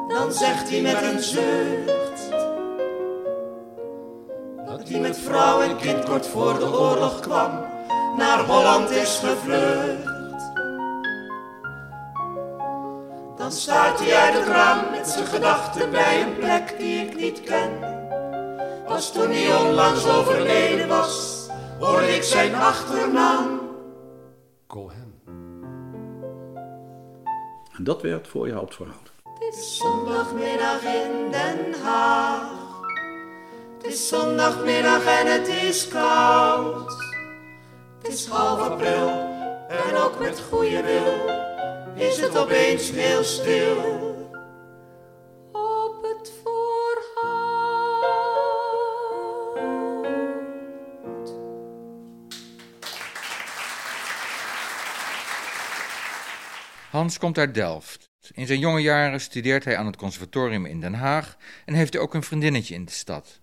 dan 0.08 0.34
zegt 0.34 0.70
hij 0.70 0.82
met 0.82 1.02
een 1.02 1.20
zucht. 1.20 2.30
Dat 4.66 4.90
hij 4.90 5.00
met 5.00 5.18
vrouw 5.18 5.62
en 5.62 5.78
kind 5.78 6.04
kort 6.04 6.28
voor 6.28 6.60
de 6.60 6.66
oorlog 6.66 7.20
kwam, 7.20 7.52
naar 8.18 8.46
Holland 8.46 8.90
is 8.90 9.22
gevlucht. 9.24 10.09
Dan 13.50 13.58
staat 13.58 14.00
hij 14.00 14.16
uit 14.16 14.34
het 14.34 14.48
raam 14.48 14.92
met 14.92 15.08
zijn 15.08 15.26
gedachten 15.26 15.92
bij 15.92 16.22
een 16.22 16.36
plek 16.36 16.76
die 16.78 17.06
ik 17.06 17.16
niet 17.16 17.42
ken. 17.42 17.80
Pas 18.86 19.12
toen 19.12 19.32
hij 19.32 19.56
onlangs 19.56 20.08
overleden 20.08 20.88
was, 20.88 21.48
hoorde 21.80 22.16
ik 22.16 22.24
zijn 22.24 22.56
achternaam. 22.56 23.60
Cohen. 24.68 25.22
En 27.78 27.84
dat 27.84 28.02
werd 28.02 28.28
voor 28.28 28.48
je 28.48 28.60
op 28.60 28.68
het 28.68 28.76
voorhoud. 28.76 29.12
Het 29.24 29.56
is 29.56 29.78
zondagmiddag 29.78 30.82
in 30.84 31.32
Den 31.32 31.82
Haag. 31.84 32.82
Het 33.78 33.94
is 33.94 34.08
zondagmiddag 34.08 35.06
en 35.06 35.28
het 35.32 35.48
is 35.48 35.88
koud. 35.88 36.92
Het 38.02 38.14
is 38.14 38.28
half 38.28 38.60
april 38.60 39.10
en 39.68 39.96
ook 39.96 40.20
met 40.20 40.42
goede 40.50 40.84
wil 40.84 41.39
is 42.00 42.20
het 42.20 42.38
opeens 42.38 42.92
heel 42.92 43.24
stil. 43.24 43.98
Op 45.52 46.04
het 46.04 46.32
voorhout. 46.44 47.50
Hans 56.90 57.18
komt 57.18 57.38
uit 57.38 57.54
Delft. 57.54 58.10
In 58.34 58.48
zijn 58.48 58.60
jonge 58.60 58.82
jaren 58.82 59.22
studeert 59.22 59.64
hij 59.64 59.78
aan 59.78 59.86
het 59.86 59.96
conservatorium 59.96 60.66
in 60.66 60.80
Den 60.80 60.94
Haag 60.94 61.38
en 61.66 61.74
heeft 61.74 61.94
hij 61.94 62.02
ook 62.02 62.14
een 62.14 62.24
vriendinnetje 62.24 62.74
in 62.74 62.86
de 62.86 62.92
stad, 62.92 63.40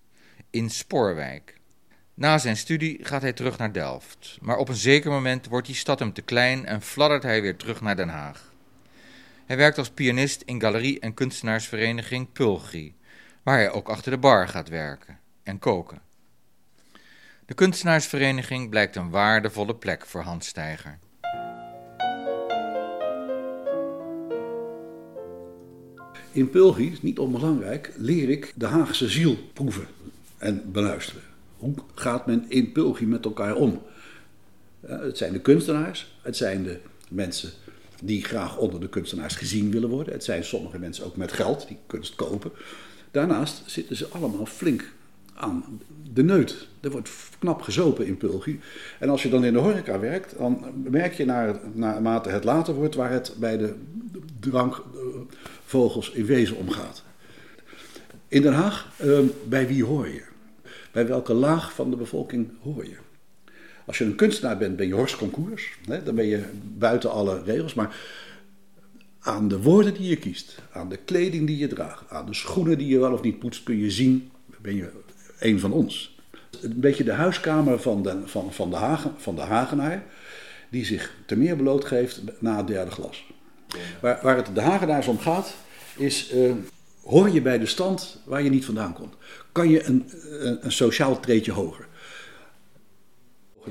in 0.49 0.69
Spoorwijk. 0.69 1.57
Na 2.13 2.37
zijn 2.37 2.57
studie 2.57 2.99
gaat 3.01 3.21
hij 3.21 3.33
terug 3.33 3.57
naar 3.57 3.71
Delft, 3.71 4.37
maar 4.41 4.57
op 4.57 4.69
een 4.69 4.75
zeker 4.75 5.11
moment 5.11 5.47
wordt 5.47 5.67
die 5.67 5.75
stad 5.75 5.99
hem 5.99 6.13
te 6.13 6.21
klein 6.21 6.65
en 6.65 6.81
fladdert 6.81 7.23
hij 7.23 7.41
weer 7.41 7.55
terug 7.55 7.81
naar 7.81 7.95
Den 7.95 8.09
Haag. 8.09 8.46
Hij 9.47 9.57
werkt 9.57 9.77
als 9.77 9.89
pianist 9.89 10.41
in 10.41 10.61
galerie- 10.61 10.99
en 10.99 11.13
kunstenaarsvereniging 11.13 12.31
Pulgri, 12.31 12.95
waar 13.43 13.57
hij 13.57 13.71
ook 13.71 13.89
achter 13.89 14.11
de 14.11 14.17
bar 14.17 14.47
gaat 14.47 14.69
werken 14.69 15.19
en 15.43 15.59
koken. 15.59 16.01
De 17.45 17.53
kunstenaarsvereniging 17.53 18.69
blijkt 18.69 18.95
een 18.95 19.09
waardevolle 19.09 19.75
plek 19.75 20.05
voor 20.05 20.21
Hans 20.21 20.47
Steiger. 20.47 20.99
In 26.31 26.49
Pulgi, 26.49 26.97
niet 27.01 27.19
onbelangrijk, 27.19 27.91
leer 27.97 28.29
ik 28.29 28.53
de 28.55 28.65
Haagse 28.65 29.09
ziel 29.09 29.37
proeven 29.53 29.87
en 30.37 30.71
beluisteren. 30.71 31.23
Hoe 31.57 31.73
gaat 31.95 32.25
men 32.25 32.45
in 32.49 32.71
Pulgi 32.71 33.05
met 33.05 33.25
elkaar 33.25 33.55
om? 33.55 33.81
Het 34.85 35.17
zijn 35.17 35.33
de 35.33 35.41
kunstenaars, 35.41 36.19
het 36.21 36.37
zijn 36.37 36.63
de 36.63 36.79
mensen 37.09 37.51
die 38.03 38.23
graag 38.23 38.57
onder 38.57 38.79
de 38.79 38.89
kunstenaars 38.89 39.35
gezien 39.35 39.71
willen 39.71 39.89
worden. 39.89 40.13
Het 40.13 40.23
zijn 40.23 40.43
sommige 40.43 40.79
mensen 40.79 41.05
ook 41.05 41.15
met 41.15 41.31
geld 41.31 41.67
die 41.67 41.77
kunst 41.87 42.15
kopen. 42.15 42.51
Daarnaast 43.11 43.63
zitten 43.65 43.95
ze 43.95 44.07
allemaal 44.07 44.45
flink 44.45 44.93
aan 45.33 45.81
de 46.13 46.23
neut. 46.23 46.67
Er 46.79 46.91
wordt 46.91 47.09
knap 47.39 47.61
gezopen 47.61 48.05
in 48.05 48.17
Pulgi. 48.17 48.59
En 48.99 49.09
als 49.09 49.23
je 49.23 49.29
dan 49.29 49.45
in 49.45 49.53
de 49.53 49.59
horeca 49.59 49.99
werkt, 49.99 50.37
dan 50.37 50.65
merk 50.83 51.13
je 51.13 51.25
naar, 51.25 51.59
naarmate 51.73 52.29
het 52.29 52.43
later 52.43 52.73
wordt 52.73 52.95
waar 52.95 53.11
het 53.11 53.33
bij 53.39 53.57
de 53.57 53.73
drank 54.39 54.83
vogels 55.65 56.11
in 56.11 56.25
wezen 56.25 56.55
omgaat. 56.55 57.03
In 58.27 58.41
Den 58.41 58.53
Haag, 58.53 58.91
eh, 58.97 59.19
bij 59.43 59.67
wie 59.67 59.83
hoor 59.83 60.07
je? 60.07 60.23
Bij 60.91 61.07
welke 61.07 61.33
laag 61.33 61.73
van 61.73 61.89
de 61.89 61.95
bevolking 61.95 62.49
hoor 62.61 62.85
je? 62.85 62.97
Als 63.87 63.97
je 63.97 64.03
een 64.03 64.15
kunstenaar 64.15 64.57
bent, 64.57 64.75
ben 64.75 64.87
je 64.87 64.93
Horst 64.93 65.15
Concours. 65.15 65.77
Hè? 65.85 66.03
Dan 66.03 66.15
ben 66.15 66.25
je 66.25 66.43
buiten 66.77 67.11
alle 67.11 67.43
regels. 67.43 67.73
Maar 67.73 67.95
aan 69.19 69.47
de 69.47 69.61
woorden 69.61 69.93
die 69.93 70.09
je 70.09 70.15
kiest, 70.15 70.59
aan 70.71 70.89
de 70.89 70.97
kleding 71.05 71.47
die 71.47 71.57
je 71.57 71.67
draagt, 71.67 72.03
aan 72.09 72.25
de 72.25 72.33
schoenen 72.33 72.77
die 72.77 72.87
je 72.87 72.99
wel 72.99 73.13
of 73.13 73.21
niet 73.21 73.39
poetst, 73.39 73.63
kun 73.63 73.77
je 73.77 73.91
zien, 73.91 74.31
ben 74.61 74.75
je 74.75 74.89
een 75.39 75.59
van 75.59 75.71
ons. 75.71 76.17
Een 76.61 76.79
beetje 76.79 77.03
de 77.03 77.11
huiskamer 77.11 77.79
van 77.79 78.03
de, 78.03 78.17
van, 78.25 78.53
van 78.53 78.69
de, 78.69 78.75
Hagen, 78.75 79.13
van 79.17 79.35
de 79.35 79.41
Hagenaar, 79.41 80.03
die 80.69 80.85
zich 80.85 81.13
te 81.25 81.35
meer 81.35 81.55
blootgeeft 81.55 82.21
na 82.39 82.57
het 82.57 82.67
derde 82.67 82.91
glas. 82.91 83.25
Waar, 84.01 84.19
waar 84.21 84.35
het 84.35 84.49
de 84.53 84.61
Hagenaars 84.61 85.07
om 85.07 85.19
gaat, 85.19 85.55
is 85.97 86.33
uh, 86.33 86.51
hoor 87.03 87.29
je 87.29 87.41
bij 87.41 87.59
de 87.59 87.65
stand 87.65 88.21
waar 88.25 88.43
je 88.43 88.49
niet 88.49 88.65
vandaan 88.65 88.93
komt. 88.93 89.13
Kan 89.51 89.69
je 89.69 89.83
een, 89.83 90.09
een, 90.39 90.65
een 90.65 90.71
sociaal 90.71 91.19
treetje 91.19 91.51
hoger. 91.51 91.86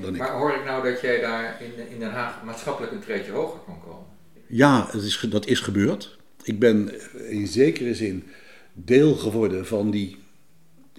Dan 0.01 0.13
ik. 0.13 0.19
Maar 0.19 0.31
hoor 0.31 0.53
ik 0.53 0.65
nou 0.65 0.91
dat 0.91 1.01
jij 1.01 1.19
daar 1.19 1.61
in, 1.61 1.89
in 1.91 1.99
Den 1.99 2.11
Haag 2.11 2.43
maatschappelijk 2.43 2.93
een 2.93 2.99
treetje 2.99 3.31
hoger 3.31 3.59
kan 3.65 3.81
komen? 3.85 4.05
Ja, 4.47 4.89
dat 4.91 5.03
is, 5.03 5.25
dat 5.29 5.45
is 5.45 5.59
gebeurd. 5.59 6.17
Ik 6.43 6.59
ben 6.59 6.91
in 7.29 7.47
zekere 7.47 7.95
zin 7.95 8.23
deel 8.73 9.15
geworden 9.15 9.65
van 9.65 9.91
die 9.91 10.17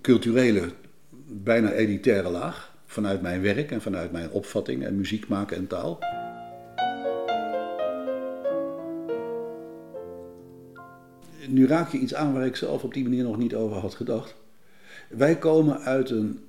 culturele, 0.01 0.73
bijna 1.27 1.73
elitaire 1.73 2.29
laag. 2.29 2.77
Vanuit 2.87 3.23
mijn 3.23 3.43
werk 3.43 3.71
en 3.71 3.83
vanuit 3.83 4.13
mijn 4.13 4.31
opvatting 4.31 4.85
en 4.85 4.97
muziek 4.97 5.29
maken 5.29 5.57
en 5.57 5.67
taal. 5.67 5.99
Nu 11.49 11.67
raak 11.67 11.93
je 11.93 11.99
iets 11.99 12.15
aan 12.15 12.33
waar 12.33 12.47
ik 12.47 12.57
zelf 12.57 12.83
op 12.83 12.95
die 12.95 13.03
manier 13.03 13.25
nog 13.25 13.37
niet 13.37 13.55
over 13.55 13.77
had 13.77 13.95
gedacht. 13.95 14.35
Wij 15.09 15.37
komen 15.39 15.81
uit 15.81 16.11
een 16.11 16.49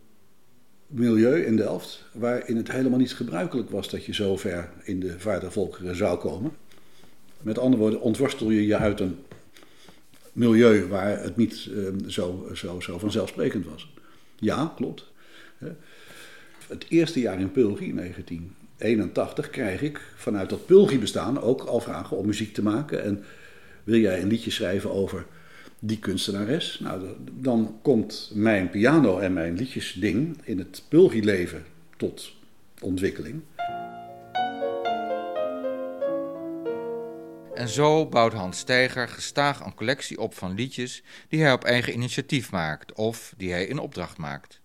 milieu 0.90 1.46
in 1.46 1.56
Delft 1.56 2.06
waarin 2.12 2.58
het 2.58 2.72
helemaal 2.72 3.00
niet 3.00 3.14
gebruikelijk 3.14 3.70
was 3.70 3.90
dat 3.90 4.06
je 4.06 4.14
zo 4.14 4.38
ver 4.38 4.70
in 4.84 5.00
de 5.00 5.20
vadervolkeren 5.20 5.96
zou 5.96 6.20
komen. 6.20 6.52
Met 7.42 7.60
andere 7.60 7.82
woorden, 7.82 8.02
ontworstel 8.02 8.50
je 8.50 8.66
je 8.66 8.78
uit 8.78 9.00
een 9.00 9.18
milieu 10.34 10.88
waar 10.88 11.24
het 11.24 11.38
niet 11.38 11.70
ehm, 11.76 12.10
zo, 12.10 12.50
zo, 12.54 12.80
zo 12.80 12.98
vanzelfsprekend 13.00 13.66
was. 13.66 13.94
Ja, 14.36 14.74
klopt. 14.76 15.06
Het 16.68 16.86
eerste 16.90 17.20
jaar 17.20 17.40
in 17.40 17.52
Pulgi, 17.52 17.94
1981, 17.94 19.50
krijg 19.50 19.82
ik 19.82 20.02
vanuit 20.16 20.50
dat 20.50 20.66
Pulgi-bestaan 20.66 21.42
ook 21.42 21.62
al 21.62 21.80
vragen 21.80 22.18
om 22.18 22.26
muziek 22.26 22.54
te 22.54 22.64
maken. 22.64 23.04
En 23.04 23.24
wil 23.84 24.00
jij 24.00 24.22
een 24.22 24.28
liedje 24.28 24.52
schrijven 24.52 24.92
over 24.92 25.26
die 25.80 26.00
kunstenares? 26.00 26.80
Nou, 26.80 27.08
dan 27.32 27.80
komt 27.82 28.32
mijn 28.34 28.70
piano 28.70 29.20
en 29.20 29.34
mijn 29.34 29.56
liedjesding 29.56 30.38
in 30.44 30.58
het 30.58 30.84
Pulgi-leven 30.88 31.66
tot 31.98 32.32
ontwikkeling. 32.82 33.42
En 37.54 37.70
zo 37.70 38.06
bouwt 38.06 38.34
Hans 38.34 38.58
Steiger 38.58 39.08
gestaag 39.08 39.66
een 39.66 39.74
collectie 39.74 40.20
op 40.20 40.36
van 40.36 40.54
liedjes 40.54 41.04
die 41.28 41.42
hij 41.42 41.52
op 41.52 41.64
eigen 41.64 41.94
initiatief 41.94 42.52
maakt 42.52 42.94
of 42.94 43.34
die 43.38 43.52
hij 43.52 43.66
in 43.66 43.80
opdracht 43.80 44.18
maakt. 44.18 44.62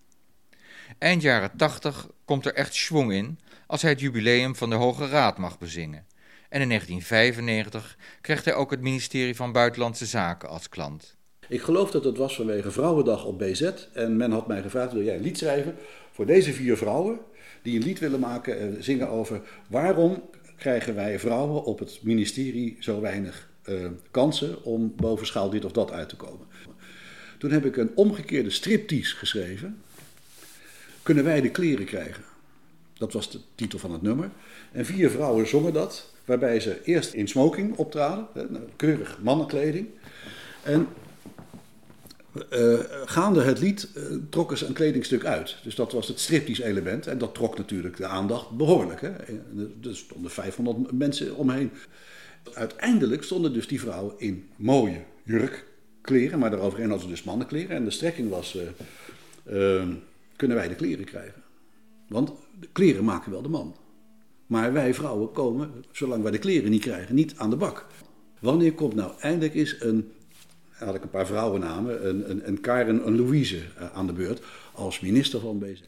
Eind 0.99 1.23
jaren 1.23 1.57
80 1.57 2.09
komt 2.25 2.47
er 2.47 2.55
echt 2.55 2.75
schwung 2.75 3.13
in 3.13 3.39
als 3.67 3.83
hij 3.83 3.91
het 3.91 4.01
jubileum 4.01 4.57
van 4.57 4.71
de 4.71 4.77
Hoge 4.77 5.09
Raad 5.09 5.39
mag 5.39 5.59
bezingen. 5.59 6.07
En 6.55 6.61
in 6.61 6.69
1995 6.69 7.97
krijgt 8.21 8.45
hij 8.45 8.55
ook 8.55 8.71
het 8.71 8.81
ministerie 8.81 9.37
van 9.37 9.53
Buitenlandse 9.53 10.07
Zaken 10.07 10.49
als 10.49 10.69
klant. 10.69 11.17
Ik 11.49 11.63
geloof 11.63 11.91
dat 11.91 12.05
het 12.05 12.17
was 12.17 12.37
vanwege 12.37 12.71
Vrouwendag 12.71 13.25
op 13.25 13.39
BZ. 13.39 13.71
En 13.93 14.17
men 14.17 14.31
had 14.31 14.47
mij 14.47 14.63
gevraagd: 14.63 14.93
wil 14.93 15.03
jij 15.03 15.17
een 15.17 15.23
lied 15.23 15.39
schrijven 15.39 15.75
voor 16.13 16.27
deze 16.27 16.53
vier 16.53 16.77
vrouwen 16.77 17.19
die 17.63 17.77
een 17.77 17.85
lied 17.85 17.99
willen 17.99 18.21
maken 18.21 18.59
en 18.59 18.85
zingen 18.85 19.09
over 19.09 19.41
waarom 19.69 20.23
krijgen 20.57 20.95
wij 20.95 21.19
vrouwen 21.19 21.65
op 21.65 21.79
het 21.79 21.99
ministerie 22.03 22.77
zo 22.81 23.01
weinig 23.01 23.49
uh, 23.65 23.87
kansen 24.11 24.65
om 24.65 24.95
boven 24.97 25.27
schaal 25.27 25.51
dit 25.51 25.65
of 25.65 25.73
dat 25.73 25.93
uit 25.93 26.09
te 26.09 26.17
komen. 26.17 26.47
Toen 27.39 27.51
heb 27.51 27.65
ik 27.65 27.77
een 27.77 27.91
omgekeerde 27.95 28.51
striptease 28.51 29.17
geschreven. 29.17 29.83
Kunnen 31.03 31.25
wij 31.25 31.41
de 31.41 31.51
kleren 31.51 31.87
krijgen? 31.87 32.25
Dat 32.93 33.13
was 33.13 33.31
de 33.31 33.41
titel 33.55 33.79
van 33.79 33.93
het 33.93 34.03
nummer. 34.03 34.31
En 34.73 34.87
vier 34.87 35.11
vrouwen 35.11 35.49
zongen 35.49 35.73
dat, 35.73 36.13
waarbij 36.25 36.61
ze 36.61 36.81
eerst 36.85 37.13
in 37.13 37.29
smoking 37.29 37.77
optraden, 37.77 38.27
nou, 38.35 38.65
keurig 38.77 39.19
mannenkleding. 39.23 39.89
En 40.63 40.89
uh, 42.53 42.79
gaande 43.05 43.43
het 43.43 43.61
lied 43.61 43.89
uh, 43.97 44.03
trokken 44.31 44.59
ze 44.59 44.67
een 44.67 44.73
kledingstuk 44.73 45.25
uit. 45.25 45.57
Dus 45.63 45.75
dat 45.75 45.93
was 45.93 46.09
het 46.09 46.21
striptease 46.21 46.65
element. 46.65 47.07
En 47.07 47.19
dat 47.19 47.35
trok 47.35 47.57
natuurlijk 47.57 47.97
de 47.97 48.07
aandacht 48.07 48.51
behoorlijk. 48.51 49.01
Hè? 49.01 49.11
Er 49.83 49.97
stonden 49.97 50.31
500 50.31 50.93
mensen 50.93 51.37
omheen. 51.37 51.71
Uiteindelijk 52.55 53.23
stonden 53.23 53.53
dus 53.53 53.69
die 53.69 53.81
vrouwen 53.81 54.15
in 54.19 54.49
mooie 54.57 55.03
jurkkleren. 55.23 56.39
Maar 56.39 56.51
daaroverheen 56.51 56.89
hadden 56.89 57.09
ze 57.09 57.15
dus 57.15 57.25
mannenkleren. 57.25 57.77
En 57.77 57.85
de 57.85 57.91
strekking 57.91 58.31
was, 58.31 58.59
uh, 59.51 59.87
kunnen 60.37 60.57
wij 60.57 60.69
de 60.69 60.75
kleren 60.75 61.05
krijgen? 61.05 61.43
Want 62.09 62.33
de 62.61 62.69
kleren 62.73 63.05
maken 63.05 63.31
wel 63.31 63.43
de 63.43 63.49
man. 63.49 63.77
Maar 64.47 64.73
wij 64.73 64.95
vrouwen 64.95 65.33
komen, 65.33 65.85
zolang 65.93 66.23
wij 66.23 66.33
de 66.33 66.39
kleren 66.39 66.71
niet 66.71 66.83
krijgen, 66.83 67.15
niet 67.15 67.35
aan 67.37 67.51
de 67.51 67.57
bak. 67.57 67.87
Wanneer 68.39 68.73
komt 68.73 68.95
nou 68.95 69.13
eindelijk 69.21 69.55
eens 69.55 69.77
een 69.81 70.13
had 70.79 70.95
ik 70.95 71.03
een 71.03 71.11
paar 71.11 71.27
vrouwennamen, 71.27 72.09
een, 72.09 72.31
een, 72.31 72.49
een 72.49 72.61
Karen, 72.61 73.07
een 73.07 73.17
Louise 73.17 73.63
eh, 73.79 73.93
aan 73.93 74.07
de 74.07 74.13
beurt 74.13 74.43
als 74.73 75.01
minister 75.01 75.41
van 75.41 75.59
BZ. 75.59 75.81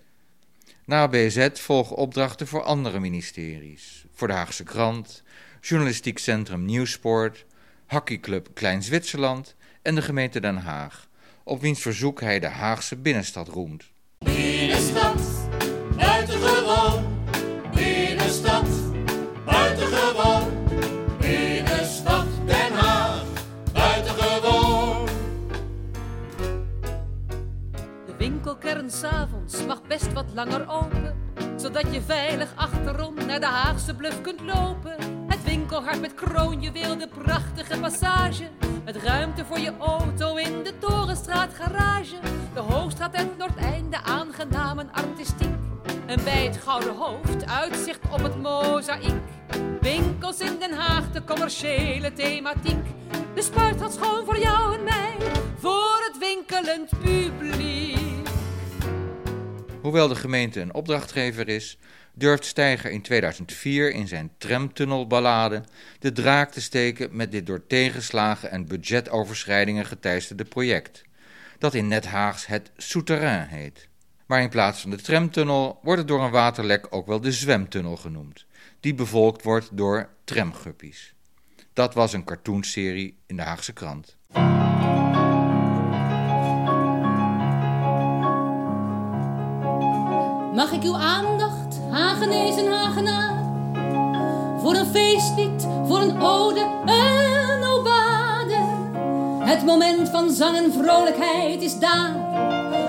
Na 0.85 1.09
BZ 1.09 1.49
volgen 1.53 1.97
opdrachten 1.97 2.47
voor 2.47 2.63
andere 2.63 3.01
ministeries. 3.01 4.05
Voor 4.13 4.29
de 4.29 4.35
Haagse 4.35 4.65
Krant, 4.65 5.23
Journalistiek 5.61 6.19
Centrum 6.19 6.65
Nieuwsport, 6.65 7.45
Hockeyclub 7.87 8.49
Klein 8.55 8.83
Zwitserland 8.83 9.55
en 9.83 9.95
de 9.95 10.03
gemeente 10.03 10.41
Den 10.41 10.57
Haag, 10.57 11.09
op 11.45 11.61
wiens 11.61 11.81
verzoek 11.81 12.21
hij 12.21 12.41
de 12.41 12.49
Haagse 12.49 12.97
binnenstad 12.97 13.49
roemt. 13.49 13.85
Binnenstad, 14.19 15.49
buitengewoon. 15.97 17.06
De 28.61 28.63
winkelkern 28.63 28.91
s'avonds 28.91 29.67
mag 29.67 29.83
best 29.83 30.13
wat 30.13 30.25
langer 30.35 30.69
open, 30.69 31.15
zodat 31.57 31.95
je 31.95 32.01
veilig 32.03 32.53
achterom 32.55 33.15
naar 33.27 33.41
de 33.41 33.47
Haagse 33.47 33.95
bluff 33.95 34.21
kunt 34.21 34.41
lopen. 34.41 34.95
Het 35.27 35.45
winkelhart 35.45 36.01
met 36.01 36.15
kroonjuweel, 36.15 36.99
de 36.99 37.09
prachtige 37.09 37.81
passage, 37.81 38.49
met 38.85 38.97
ruimte 38.97 39.45
voor 39.45 39.59
je 39.59 39.73
auto 39.79 40.37
in 40.37 40.63
de 40.63 40.79
Torenstraat 40.79 41.55
garage. 41.55 42.17
De 42.55 42.61
Hoogstraat 42.61 43.15
en 43.15 43.31
Noordeinde 43.39 44.03
aangenaam 44.03 44.79
en 44.79 44.93
artistiek. 44.93 45.55
En 46.07 46.25
bij 46.25 46.45
het 46.45 46.57
Gouden 46.57 46.97
Hoofd 46.97 47.47
uitzicht 47.47 48.01
op 48.11 48.23
het 48.23 48.43
mozaïek. 48.43 49.23
Winkels 49.81 50.41
in 50.41 50.59
Den 50.59 50.73
Haag, 50.73 51.11
de 51.13 51.25
commerciële 51.25 52.13
thematiek. 52.13 52.87
De 53.35 53.43
spuit 53.43 53.81
gaat 53.81 53.93
schoon 53.93 54.25
voor 54.25 54.39
jou 54.39 54.75
en 54.75 54.85
mij, 54.85 55.17
voor 55.59 56.05
het 56.09 56.19
winkelend 56.19 56.91
publiek. 57.03 57.96
Hoewel 59.87 60.09
de 60.09 60.15
gemeente 60.15 60.61
een 60.61 60.75
opdrachtgever 60.75 61.49
is, 61.49 61.79
durft 62.15 62.45
Steiger 62.45 62.91
in 62.91 63.03
2004 63.03 63.93
in 63.93 64.09
zijn 64.09 64.31
tramtunnelballade 64.39 65.63
de 65.99 66.13
draak 66.13 66.53
te 66.53 66.61
steken 66.61 67.17
met 67.17 67.33
dit 67.33 67.47
door 67.47 67.67
tegenslagen 67.67 68.51
en 68.51 68.67
budgetoverschrijdingen 68.67 69.87
geteisterde 69.87 70.45
project, 70.45 71.03
dat 71.59 71.75
in 71.75 71.89
Net 71.89 72.07
Haags 72.07 72.47
het 72.47 72.71
Souterrain 72.77 73.49
heet. 73.49 73.89
Maar 74.27 74.43
in 74.43 74.49
plaats 74.49 74.81
van 74.81 74.91
de 74.91 75.01
tramtunnel 75.01 75.79
wordt 75.83 75.99
het 75.99 76.09
door 76.09 76.23
een 76.23 76.31
waterlek 76.31 76.87
ook 76.91 77.07
wel 77.07 77.21
de 77.21 77.33
zwemtunnel 77.33 77.97
genoemd, 77.97 78.47
die 78.81 78.95
bevolkt 78.95 79.43
wordt 79.43 79.69
door 79.73 80.09
tramguppies. 80.25 81.15
Dat 81.73 81.95
was 81.95 82.13
een 82.13 82.25
cartoonserie 82.25 83.19
in 83.27 83.37
de 83.37 83.43
Haagse 83.43 83.73
krant. 83.73 84.17
Mag 90.57 90.73
ik 90.73 90.83
uw 90.83 90.97
aandacht, 90.97 91.79
Hagenees 91.91 92.57
en 92.57 92.73
Hagenaar? 92.73 93.35
Voor 94.61 94.75
een 94.75 94.87
feestlied, 94.87 95.67
voor 95.87 96.01
een 96.01 96.23
ode, 96.23 96.61
een 96.85 97.65
obade. 97.65 98.57
Het 99.39 99.65
moment 99.65 100.09
van 100.09 100.31
zang 100.31 100.57
en 100.57 100.73
vrolijkheid 100.73 101.63
is 101.63 101.79
daar. 101.79 102.13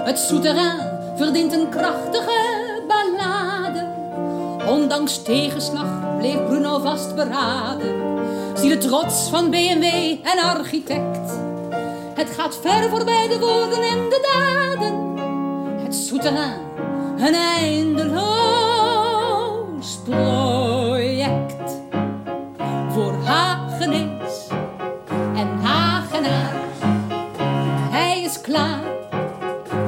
Het 0.06 0.19
souterrain 0.19 0.80
verdient 1.15 1.53
een 1.53 1.69
krachtige 1.69 2.84
ballade. 2.88 3.88
Ondanks 4.67 5.23
tegenslag 5.23 6.17
bleef 6.17 6.45
Bruno 6.45 6.80
vastberaden. 6.80 7.95
Zie 8.56 8.69
de 8.69 8.77
trots 8.77 9.30
van 9.30 9.49
BMW 9.49 9.84
en 10.23 10.39
architect. 10.43 11.32
Het 12.13 12.30
gaat 12.30 12.58
ver 12.62 12.89
voorbij 12.89 13.27
de 13.27 13.39
woorden 13.39 13.82
en 13.84 14.10
de 14.10 14.30
daden. 14.34 15.17
Het 15.84 15.95
zoeteraan, 15.95 16.60
een 17.17 17.34
eindeloos 17.34 18.27
project. 20.03 21.82
Voor 22.89 23.13
Hagenees 23.23 24.47
en 25.36 25.60
Hagenaar. 25.62 26.53
Hij 27.89 28.21
is 28.21 28.41
klaar 28.41 28.82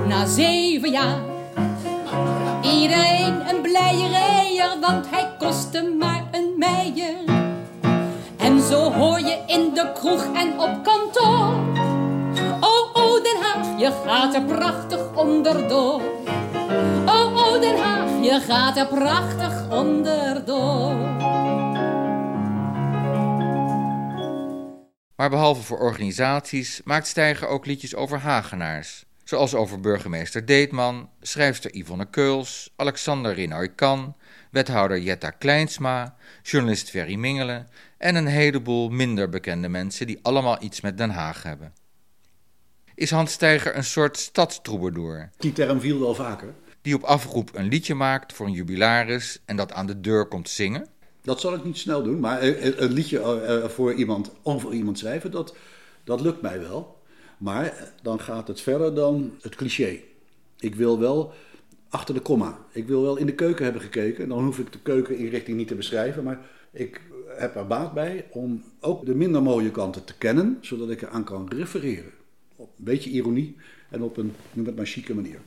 na 0.07 0.25
zeven 0.25 0.91
jaar. 0.91 1.21
Iedereen 2.61 3.49
een 3.49 3.61
blije 3.61 4.07
rijer, 4.07 4.77
want 4.81 5.09
hij 5.09 5.29
kostte 5.37 5.95
maar 5.99 6.23
een 6.31 6.53
meijer. 6.57 7.17
En 8.37 8.61
zo 8.61 8.91
hoor 8.91 9.19
je 9.19 9.39
in 9.47 9.73
de 9.73 9.91
kroeg 9.93 10.25
en 10.33 10.59
op 10.59 10.83
kantoor. 10.83 11.53
Oh, 12.59 12.93
oh, 12.93 13.23
Den 13.23 13.41
Haag, 13.41 13.79
je 13.79 13.91
gaat 14.05 14.35
er 14.35 14.41
prachtig 14.41 14.99
onderdoor. 15.15 16.01
Oh, 17.49 17.61
Den 17.61 17.77
Haag, 17.77 18.23
je 18.23 18.39
gaat 18.39 18.77
er 18.77 18.87
prachtig 18.87 19.69
onderdoor. 19.69 20.93
Maar 25.15 25.29
behalve 25.29 25.61
voor 25.61 25.79
organisaties 25.79 26.81
maakt 26.83 27.07
Steiger 27.07 27.47
ook 27.47 27.65
liedjes 27.65 27.95
over 27.95 28.19
Hagenaars. 28.19 29.05
Zoals 29.23 29.55
over 29.55 29.79
burgemeester 29.79 30.45
Deetman, 30.45 31.09
schrijfster 31.21 31.75
Yvonne 31.75 32.09
Keuls, 32.09 32.73
Alexander 32.75 33.33
Rinoy-Kan, 33.33 34.15
wethouder 34.51 34.99
Jetta 34.99 35.29
Kleinsma, 35.29 36.15
journalist 36.43 36.89
Ferry 36.89 37.15
Mingelen 37.15 37.67
en 37.97 38.15
een 38.15 38.27
heleboel 38.27 38.89
minder 38.89 39.29
bekende 39.29 39.69
mensen 39.69 40.07
die 40.07 40.19
allemaal 40.21 40.57
iets 40.63 40.81
met 40.81 40.97
Den 40.97 41.09
Haag 41.09 41.43
hebben. 41.43 41.73
Is 42.95 43.11
Hans 43.11 43.31
Steiger 43.31 43.75
een 43.75 43.83
soort 43.83 44.17
stadstroubadour 44.17 45.29
Die 45.37 45.53
term 45.53 45.79
viel 45.79 45.99
wel 45.99 46.15
vaker. 46.15 46.53
Die 46.81 46.95
op 46.95 47.03
afroep 47.03 47.49
een 47.53 47.67
liedje 47.67 47.93
maakt 47.93 48.33
voor 48.33 48.45
een 48.45 48.51
jubilaris 48.51 49.39
en 49.45 49.55
dat 49.55 49.71
aan 49.71 49.87
de 49.87 49.99
deur 49.99 50.27
komt 50.27 50.49
zingen? 50.49 50.87
Dat 51.21 51.39
zal 51.39 51.53
ik 51.53 51.63
niet 51.63 51.77
snel 51.77 52.03
doen, 52.03 52.19
maar 52.19 52.43
een 52.43 52.91
liedje 52.91 53.19
eh, 53.19 53.55
eh, 53.55 53.69
voor 53.69 53.93
iemand, 53.93 54.31
over 54.43 54.71
iemand 54.71 54.97
schrijven, 54.97 55.31
dat, 55.31 55.55
dat 56.03 56.21
lukt 56.21 56.41
mij 56.41 56.59
wel. 56.59 56.97
Maar 57.37 57.93
dan 58.01 58.19
gaat 58.19 58.47
het 58.47 58.61
verder 58.61 58.95
dan 58.95 59.31
het 59.41 59.55
cliché. 59.55 59.99
Ik 60.59 60.75
wil 60.75 60.99
wel 60.99 61.33
achter 61.89 62.13
de 62.13 62.19
komma. 62.19 62.57
Ik 62.71 62.87
wil 62.87 63.01
wel 63.01 63.17
in 63.17 63.25
de 63.25 63.33
keuken 63.33 63.63
hebben 63.63 63.81
gekeken. 63.81 64.29
Dan 64.29 64.43
hoef 64.43 64.59
ik 64.59 64.71
de 64.71 64.79
keukeninrichting 64.79 65.57
niet 65.57 65.67
te 65.67 65.75
beschrijven, 65.75 66.23
maar 66.23 66.39
ik 66.71 67.01
heb 67.27 67.55
er 67.55 67.67
baat 67.67 67.93
bij 67.93 68.25
om 68.29 68.63
ook 68.79 69.05
de 69.05 69.15
minder 69.15 69.41
mooie 69.41 69.71
kanten 69.71 70.03
te 70.03 70.17
kennen, 70.17 70.57
zodat 70.61 70.89
ik 70.89 71.01
eraan 71.01 71.23
kan 71.23 71.49
refereren. 71.49 72.11
Op 72.55 72.69
een 72.77 72.83
beetje 72.83 73.09
ironie 73.09 73.55
en 73.89 74.01
op 74.01 74.17
een, 74.17 74.33
noem 74.53 74.65
het 74.65 74.75
maar, 74.75 74.85
chique 74.85 75.15
manier. 75.15 75.39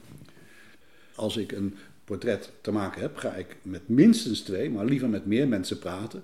Als 1.14 1.36
ik 1.36 1.52
een 1.52 1.74
portret 2.04 2.50
te 2.60 2.72
maken 2.72 3.00
heb, 3.00 3.16
ga 3.16 3.34
ik 3.34 3.56
met 3.62 3.88
minstens 3.88 4.40
twee, 4.40 4.70
maar 4.70 4.84
liever 4.84 5.08
met 5.08 5.26
meer 5.26 5.48
mensen 5.48 5.78
praten. 5.78 6.22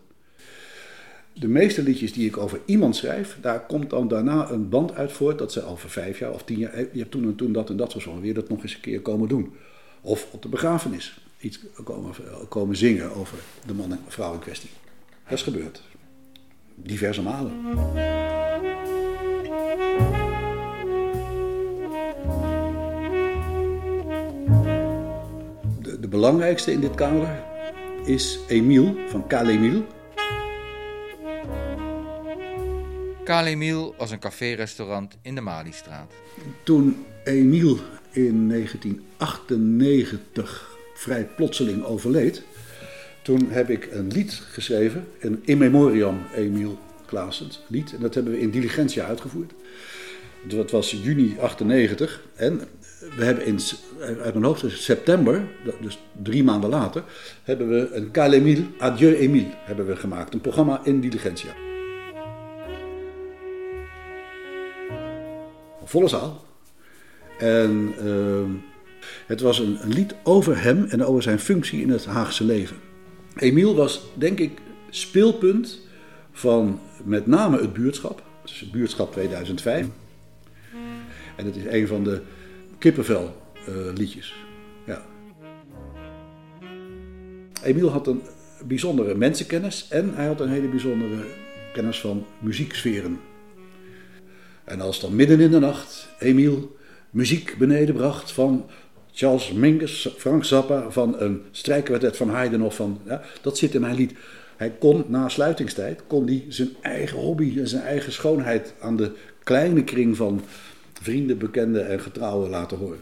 De 1.33 1.49
meeste 1.49 1.83
liedjes 1.83 2.13
die 2.13 2.27
ik 2.27 2.37
over 2.37 2.61
iemand 2.65 2.97
schrijf, 2.97 3.39
daar 3.41 3.67
komt 3.67 3.91
dan 3.91 4.09
daarna 4.09 4.51
een 4.51 4.69
band 4.69 4.95
uit 4.95 5.13
voort 5.13 5.39
dat 5.39 5.53
ze 5.53 5.65
over 5.65 5.91
vijf 5.91 6.19
jaar 6.19 6.33
of 6.33 6.45
tien 6.45 6.59
jaar, 6.59 6.79
je 6.79 6.99
hebt 6.99 7.11
toen 7.11 7.25
en 7.25 7.35
toen 7.35 7.53
dat 7.53 7.71
en 7.71 7.77
dat, 7.77 7.93
zo 7.99 8.21
weer 8.21 8.35
dat 8.35 8.49
nog 8.49 8.63
eens 8.63 8.75
een 8.75 8.81
keer 8.81 9.01
komen 9.01 9.29
doen. 9.29 9.53
Of 10.01 10.29
op 10.33 10.43
de 10.43 10.49
begrafenis 10.49 11.21
iets 11.41 11.61
komen, 11.85 12.15
komen 12.49 12.77
zingen 12.77 13.15
over 13.15 13.39
de 13.67 13.75
man 13.75 13.93
en 13.93 14.01
vrouw 14.07 14.33
in 14.33 14.39
kwestie. 14.39 14.71
Dat 15.25 15.33
is 15.33 15.43
gebeurd. 15.43 15.83
Diverse 16.75 17.23
malen. 17.23 17.53
Belangrijkste 26.19 26.73
in 26.73 26.81
dit 26.81 26.95
kader 26.95 27.45
is 28.05 28.39
Emile 28.49 28.95
van 29.09 29.27
Calemil. 29.27 29.87
Kalemil 33.25 33.95
was 33.99 34.11
een 34.11 34.19
café-restaurant 34.19 35.17
in 35.23 35.35
de 35.35 35.41
Maliestraat. 35.41 36.13
Toen 36.63 37.05
Emile 37.25 37.77
in 38.11 38.49
1998 38.49 40.77
vrij 40.95 41.25
plotseling 41.25 41.85
overleed, 41.85 42.43
toen 43.23 43.51
heb 43.51 43.71
ik 43.71 43.89
een 43.93 44.07
lied 44.07 44.33
geschreven, 44.33 45.09
een 45.21 45.43
In 45.45 45.59
Memoriam 45.59 46.23
Emile 46.35 46.77
Klaasens 47.07 47.63
lied. 47.67 47.95
En 47.95 48.01
dat 48.01 48.15
hebben 48.15 48.33
we 48.33 48.41
in 48.41 48.51
Diligentia 48.51 49.07
uitgevoerd. 49.07 49.53
Dat 50.43 50.71
was 50.71 50.91
juni 51.03 51.37
98. 51.41 52.23
En 52.35 52.61
we 52.99 53.25
hebben 53.25 53.47
in, 53.47 53.59
uit 54.01 54.33
mijn 54.33 54.45
hoofd, 54.45 54.65
september, 54.69 55.49
dus 55.81 55.99
drie 56.23 56.45
maanden 56.45 56.71
later, 56.71 57.05
hebben 57.43 57.69
we 57.69 57.95
een 57.95 58.11
Calemil, 58.11 58.65
Adieu 58.79 59.15
Emile, 59.15 59.51
hebben 59.65 59.87
we 59.87 59.97
gemaakt. 59.97 60.35
Een 60.35 60.41
programma 60.41 60.81
in 60.85 61.01
Diligentia. 61.01 61.53
Volle 65.85 66.09
zaal. 66.09 66.45
En 67.39 67.93
ehm, 67.99 68.51
het 69.27 69.41
was 69.41 69.59
een, 69.59 69.79
lied 69.85 70.15
over 70.23 70.63
hem 70.63 70.85
en 70.85 71.05
over 71.05 71.23
zijn 71.23 71.39
functie 71.39 71.83
in 71.83 71.91
het 71.91 72.05
Haagse 72.05 72.45
leven. 72.45 72.77
Emiel 73.37 73.75
was, 73.75 74.03
denk 74.15 74.39
ik, 74.39 74.59
speelpunt 74.91 75.81
van 76.33 76.81
met 77.05 77.27
name 77.27 77.61
het 77.61 77.73
buurtschap. 77.73 78.23
Het 78.43 78.71
buurtschap 78.71 79.13
2005. 79.13 79.87
En 81.37 81.47
het 81.47 81.57
is 81.57 81.65
een 81.65 81.87
van 81.87 82.05
de 82.05 82.23
kippenvel 82.79 83.37
eh, 83.67 83.75
liedjes. 83.95 84.35
Ja. 84.87 85.03
Emiel 87.63 87.91
had 87.91 88.07
een 88.07 88.23
bijzondere 88.67 89.15
mensenkennis 89.15 89.87
en 89.89 90.15
hij 90.15 90.27
had 90.27 90.41
een 90.41 90.49
hele 90.49 90.69
bijzondere 90.69 91.25
kennis 91.73 92.01
van 92.01 92.27
muzieksferen. 92.39 93.21
En 94.65 94.81
als 94.81 95.01
dan 95.01 95.17
midden 95.17 95.41
in 95.41 95.51
de 95.51 95.59
nacht 95.59 96.09
Emiel 96.19 96.77
muziek 97.11 97.55
beneden 97.59 97.95
bracht 97.95 98.33
van 98.33 98.67
Charles 99.13 99.53
Mingus, 99.53 100.15
Frank 100.17 100.45
Zappa, 100.45 100.91
van 100.91 101.21
een 101.21 101.43
strijkkwartet 101.51 102.17
van 102.17 102.31
Haydn 102.31 102.61
of 102.61 102.77
van... 102.77 103.01
Ja, 103.07 103.23
dat 103.41 103.59
zit 103.59 103.75
in 103.75 103.81
mijn 103.81 103.95
lied. 103.95 104.15
Hij 104.57 104.71
kon 104.79 105.05
na 105.09 105.29
sluitingstijd 105.29 106.03
kon 106.07 106.27
hij 106.27 106.45
zijn 106.49 106.71
eigen 106.81 107.19
hobby 107.19 107.59
en 107.59 107.69
zijn 107.69 107.83
eigen 107.83 108.13
schoonheid 108.13 108.75
aan 108.81 108.97
de 108.97 109.13
kleine 109.43 109.85
kring 109.85 110.17
van 110.17 110.43
vrienden, 111.03 111.39
bekenden 111.39 111.89
en 111.89 112.01
getrouwen 112.01 112.51
laten 112.51 112.79
horen. 112.79 113.01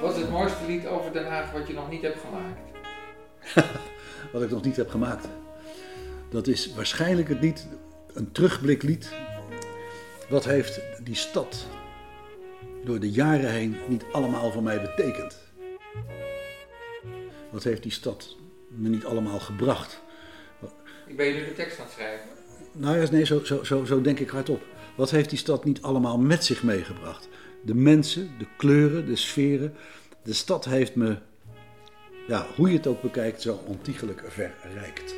Wat 0.00 0.14
is 0.14 0.20
het 0.20 0.30
mooiste 0.30 0.66
lied 0.66 0.86
over 0.86 1.12
Den 1.12 1.26
Haag 1.26 1.52
wat 1.52 1.66
je 1.66 1.74
nog 1.74 1.90
niet 1.90 2.02
hebt 2.02 2.18
gemaakt? 2.18 2.60
wat 4.32 4.42
ik 4.42 4.50
nog 4.50 4.64
niet 4.64 4.76
heb 4.76 4.90
gemaakt. 4.90 5.28
Dat 6.30 6.46
is 6.46 6.74
waarschijnlijk 6.74 7.28
het 7.28 7.40
lied, 7.40 7.66
een 8.12 8.32
terugbliklied. 8.32 9.12
Wat 10.28 10.44
heeft 10.44 10.80
die 11.02 11.14
stad 11.14 11.66
door 12.84 13.00
de 13.00 13.10
jaren 13.10 13.50
heen 13.50 13.76
niet 13.88 14.04
allemaal 14.12 14.50
voor 14.50 14.62
mij 14.62 14.80
betekend? 14.80 15.38
Wat 17.50 17.62
heeft 17.62 17.82
die 17.82 17.92
stad 17.92 18.36
me 18.76 18.88
niet 18.88 19.04
allemaal 19.04 19.40
gebracht? 19.40 20.02
Ik 21.06 21.16
ben 21.16 21.26
je 21.26 21.32
nu 21.32 21.44
de 21.44 21.54
tekst 21.54 21.78
aan 21.78 21.84
het 21.84 21.94
schrijven. 21.94 22.28
Nou 22.72 23.00
ja, 23.00 23.10
nee, 23.10 23.24
zo, 23.24 23.44
zo, 23.44 23.64
zo, 23.64 23.84
zo 23.84 24.00
denk 24.00 24.18
ik 24.18 24.28
hardop. 24.28 24.62
Wat 24.96 25.10
heeft 25.10 25.28
die 25.28 25.38
stad 25.38 25.64
niet 25.64 25.82
allemaal 25.82 26.18
met 26.18 26.44
zich 26.44 26.62
meegebracht? 26.62 27.28
De 27.62 27.74
mensen, 27.74 28.30
de 28.38 28.46
kleuren, 28.56 29.06
de 29.06 29.16
sferen. 29.16 29.74
De 30.22 30.32
stad 30.32 30.64
heeft 30.64 30.94
me, 30.94 31.18
ja, 32.26 32.46
hoe 32.56 32.70
je 32.70 32.76
het 32.76 32.86
ook 32.86 33.02
bekijkt, 33.02 33.42
zo 33.42 33.60
ontiegelijk 33.66 34.24
verrijkt. 34.28 35.14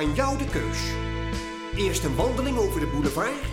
Aan 0.00 0.14
jou 0.14 0.38
de 0.38 0.44
keus. 0.44 0.78
Eerst 1.76 2.04
een 2.04 2.16
wandeling 2.16 2.58
over 2.58 2.80
de 2.80 2.86
boulevard 2.86 3.44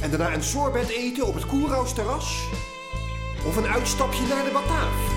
en 0.00 0.10
daarna 0.10 0.34
een 0.34 0.42
sorbet 0.42 0.88
eten 0.88 1.26
op 1.26 1.34
het 1.34 1.46
Koerhuisterras. 1.46 2.48
Of 3.46 3.56
een 3.56 3.66
uitstapje 3.66 4.26
naar 4.26 4.44
de 4.44 4.50
Bataaf? 4.52 5.14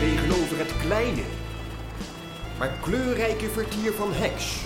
Tegenover 0.00 0.58
het 0.58 0.72
kleine, 0.80 1.22
maar 2.58 2.72
kleurrijke 2.82 3.48
vertier 3.48 3.92
van 3.92 4.12
Heks 4.12 4.56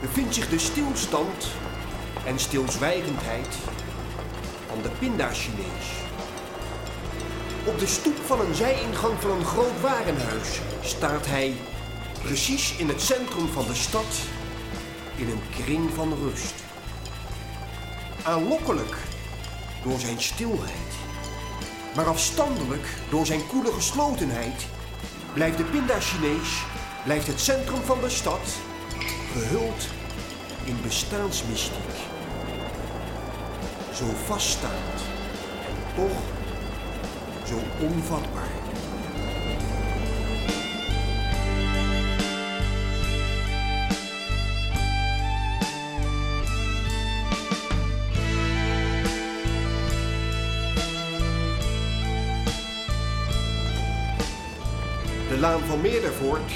bevindt 0.00 0.34
zich 0.34 0.48
de 0.48 0.58
stilstand 0.58 1.46
en 2.28 2.38
stilzwijgendheid 2.38 3.54
van 4.68 4.82
de 4.82 4.88
Pinda-Chinees. 4.98 5.88
Op 7.64 7.78
de 7.78 7.86
stoep 7.86 8.16
van 8.26 8.40
een 8.40 8.54
zijingang 8.54 9.20
van 9.20 9.30
een 9.30 9.44
groot 9.44 9.80
warenhuis 9.80 10.60
staat 10.80 11.26
hij 11.26 11.54
precies 12.22 12.76
in 12.76 12.88
het 12.88 13.00
centrum 13.00 13.48
van 13.48 13.66
de 13.66 13.74
stad 13.74 14.16
in 15.16 15.28
een 15.28 15.42
kring 15.64 15.90
van 15.94 16.14
rust. 16.22 16.54
Aanlokkelijk 18.22 18.96
door 19.84 19.98
zijn 19.98 20.20
stilheid, 20.20 20.92
maar 21.94 22.06
afstandelijk 22.06 22.86
door 23.10 23.26
zijn 23.26 23.46
koele 23.46 23.72
geslotenheid 23.72 24.66
blijft 25.32 25.56
de 25.56 25.64
Pinda-Chinees, 25.64 26.62
blijft 27.04 27.26
het 27.26 27.40
centrum 27.40 27.82
van 27.82 28.00
de 28.00 28.10
stad 28.10 28.48
gehuld 29.32 29.86
in 30.64 30.76
bestaansmystiek. 30.82 32.07
Zo 33.98 34.04
vaststaand 34.24 35.00
en 35.66 36.02
toch 36.02 36.18
zo 37.46 37.84
onvatbaar. 37.84 38.48
De 55.28 55.38
Laan 55.38 55.60
van 55.60 55.80
Meerdervoort 55.80 56.52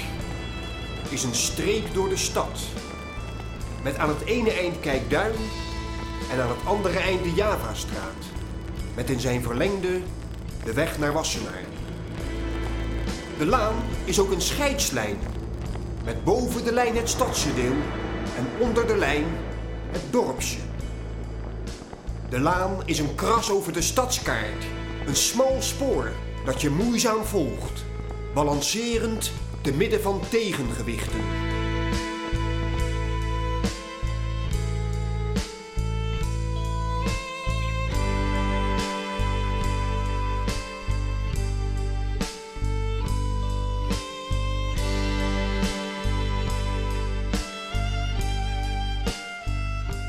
is 1.09 1.23
een 1.23 1.35
streek 1.35 1.93
door 1.93 2.09
de 2.09 2.17
stad. 2.17 2.59
Met 3.83 3.97
aan 3.97 4.09
het 4.09 4.25
ene 4.25 4.51
eind 4.51 4.79
Kijkduin 4.79 5.33
en 6.33 6.41
aan 6.41 6.49
het 6.49 6.65
andere 6.65 6.99
eind 6.99 7.23
de 7.23 7.33
Javastraat. 7.33 8.23
Met 8.95 9.09
in 9.09 9.19
zijn 9.19 9.41
verlengde 9.41 10.01
de 10.63 10.73
weg 10.73 10.99
naar 10.99 11.13
Wassenaar. 11.13 11.63
De 13.37 13.45
laan 13.45 13.75
is 14.05 14.19
ook 14.19 14.31
een 14.31 14.41
scheidslijn. 14.41 15.17
Met 16.05 16.23
boven 16.23 16.63
de 16.63 16.73
lijn 16.73 16.95
het 16.95 17.09
stadse 17.09 17.53
deel 17.53 17.75
en 18.37 18.47
onder 18.59 18.87
de 18.87 18.97
lijn 18.97 19.25
het 19.91 20.01
dorpsje. 20.09 20.57
De 22.29 22.39
laan 22.39 22.77
is 22.85 22.99
een 22.99 23.15
kras 23.15 23.51
over 23.51 23.73
de 23.73 23.81
stadskaart. 23.81 24.65
Een 25.05 25.15
smal 25.15 25.57
spoor 25.59 26.11
dat 26.45 26.61
je 26.61 26.69
moeizaam 26.69 27.23
volgt. 27.23 27.85
Balancerend 28.33 29.31
te 29.61 29.73
midden 29.73 30.01
van 30.01 30.21
tegengewichten. 30.29 31.52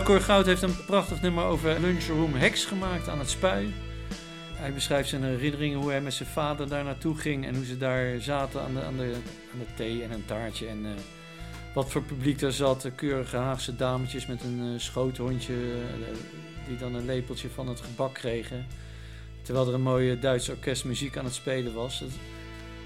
Cor 0.05 0.21
Goud 0.21 0.47
heeft 0.47 0.63
een 0.63 0.85
prachtig 0.87 1.23
nummer 1.23 1.45
over 1.45 1.81
lunchroom 1.81 2.35
Hex 2.35 2.65
gemaakt 2.65 3.09
aan 3.09 3.19
het 3.19 3.31
spui. 3.31 3.75
Hij 4.53 4.73
beschrijft 4.73 5.09
zijn 5.09 5.25
herinneringen 5.25 5.79
hoe 5.79 5.91
hij 5.91 6.01
met 6.01 6.15
zijn 6.15 6.29
vader 6.29 6.69
daar 6.69 6.85
naartoe 6.85 7.17
ging 7.17 7.47
en 7.47 7.55
hoe 7.55 7.65
ze 7.65 7.77
daar 7.77 8.21
zaten 8.21 8.63
aan 8.63 8.75
de, 8.75 8.83
aan 8.83 8.97
de, 8.97 9.15
aan 9.53 9.59
de 9.59 9.75
thee 9.75 10.03
en 10.03 10.11
een 10.11 10.25
taartje. 10.25 10.67
En 10.67 10.87
eh, 10.87 10.91
wat 11.75 11.91
voor 11.91 12.03
publiek 12.03 12.39
daar 12.39 12.53
zat. 12.53 12.91
Keurige 12.95 13.37
Haagse 13.37 13.77
dametjes 13.77 14.27
met 14.27 14.43
een 14.43 14.61
uh, 14.61 14.79
schoothondje 14.79 15.55
uh, 15.55 16.07
die 16.69 16.77
dan 16.77 16.95
een 16.95 17.07
lepeltje 17.07 17.49
van 17.49 17.69
het 17.69 17.81
gebak 17.81 18.15
kregen. 18.15 18.67
Terwijl 19.43 19.69
er 19.69 19.75
een 19.75 19.83
mooie 19.83 20.19
Duitse 20.19 20.53
orkestmuziek 20.53 21.17
aan 21.17 21.25
het 21.25 21.35
spelen 21.35 21.75
was. 21.75 21.99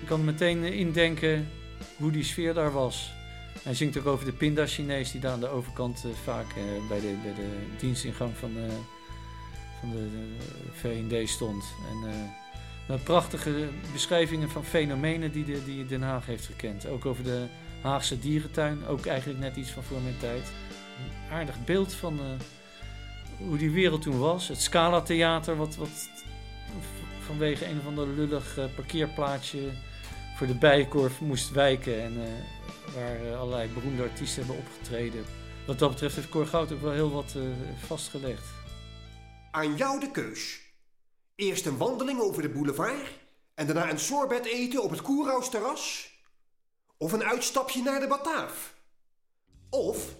Je 0.00 0.06
kan 0.06 0.24
meteen 0.24 0.64
indenken 0.64 1.48
hoe 1.96 2.10
die 2.10 2.24
sfeer 2.24 2.54
daar 2.54 2.72
was. 2.72 3.16
Hij 3.62 3.74
zingt 3.74 3.98
ook 3.98 4.06
over 4.06 4.24
de 4.24 4.32
pinda-Chinees 4.32 5.10
die 5.10 5.20
daar 5.20 5.32
aan 5.32 5.40
de 5.40 5.48
overkant 5.48 6.04
uh, 6.06 6.12
vaak 6.24 6.46
uh, 6.56 6.88
bij, 6.88 7.00
de, 7.00 7.14
bij 7.22 7.34
de 7.34 7.48
dienstingang 7.78 8.36
van 8.36 8.54
de, 8.54 8.68
van 9.80 9.90
de, 9.90 10.08
VND 10.72 11.28
stond. 11.28 11.64
En 11.90 12.10
uh, 12.90 13.02
prachtige 13.02 13.68
beschrijvingen 13.92 14.50
van 14.50 14.64
fenomenen 14.64 15.32
die, 15.32 15.44
de, 15.44 15.64
die 15.64 15.86
Den 15.86 16.02
Haag 16.02 16.26
heeft 16.26 16.46
gekend. 16.46 16.86
Ook 16.86 17.06
over 17.06 17.24
de 17.24 17.46
Haagse 17.82 18.18
dierentuin, 18.18 18.86
ook 18.86 19.06
eigenlijk 19.06 19.40
net 19.40 19.56
iets 19.56 19.70
van 19.70 19.82
voor 19.82 20.00
mijn 20.00 20.18
tijd. 20.18 20.42
Een 20.98 21.32
aardig 21.32 21.64
beeld 21.64 21.94
van 21.94 22.20
hoe 23.38 23.58
die 23.58 23.70
wereld 23.70 24.02
toen 24.02 24.18
was. 24.18 24.48
Het 24.48 24.60
Scala 24.60 25.00
Theater, 25.00 25.56
wat, 25.56 25.76
wat 25.76 26.10
vanwege 27.20 27.66
een 27.66 27.78
of 27.78 27.86
ander 27.86 28.08
lullig 28.08 28.58
parkeerplaatsje 28.74 29.58
voor 30.36 30.46
de 30.46 30.54
bijenkorf 30.54 31.20
moest 31.20 31.50
wijken. 31.50 32.02
En, 32.02 32.12
waar 32.94 33.24
uh, 33.24 33.40
allerlei 33.40 33.68
beroemde 33.68 34.02
artiesten 34.02 34.46
hebben 34.46 34.64
opgetreden. 34.64 35.24
Wat 35.66 35.78
dat 35.78 35.90
betreft 35.90 36.14
heeft 36.14 36.28
Cor 36.28 36.46
Goud 36.46 36.72
ook 36.72 36.80
wel 36.80 36.92
heel 36.92 37.10
wat 37.10 37.34
uh, 37.36 37.42
vastgelegd. 37.86 38.44
Aan 39.50 39.76
jou 39.76 40.00
de 40.00 40.10
keus. 40.10 40.60
Eerst 41.34 41.66
een 41.66 41.76
wandeling 41.76 42.20
over 42.20 42.42
de 42.42 42.48
boulevard 42.48 43.12
en 43.54 43.66
daarna 43.66 43.90
een 43.90 43.98
sorbet 43.98 44.44
eten 44.44 44.82
op 44.82 44.90
het 44.90 45.02
Koerhuisterras. 45.02 46.10
Of 46.96 47.12
een 47.12 47.24
uitstapje 47.24 47.82
naar 47.82 48.00
de 48.00 48.06
Bataaf. 48.06 48.74
Of 49.70 50.14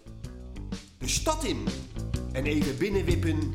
de 0.98 1.08
stad 1.08 1.44
in 1.44 1.66
en 2.32 2.46
even 2.46 2.78
binnenwippen 2.78 3.54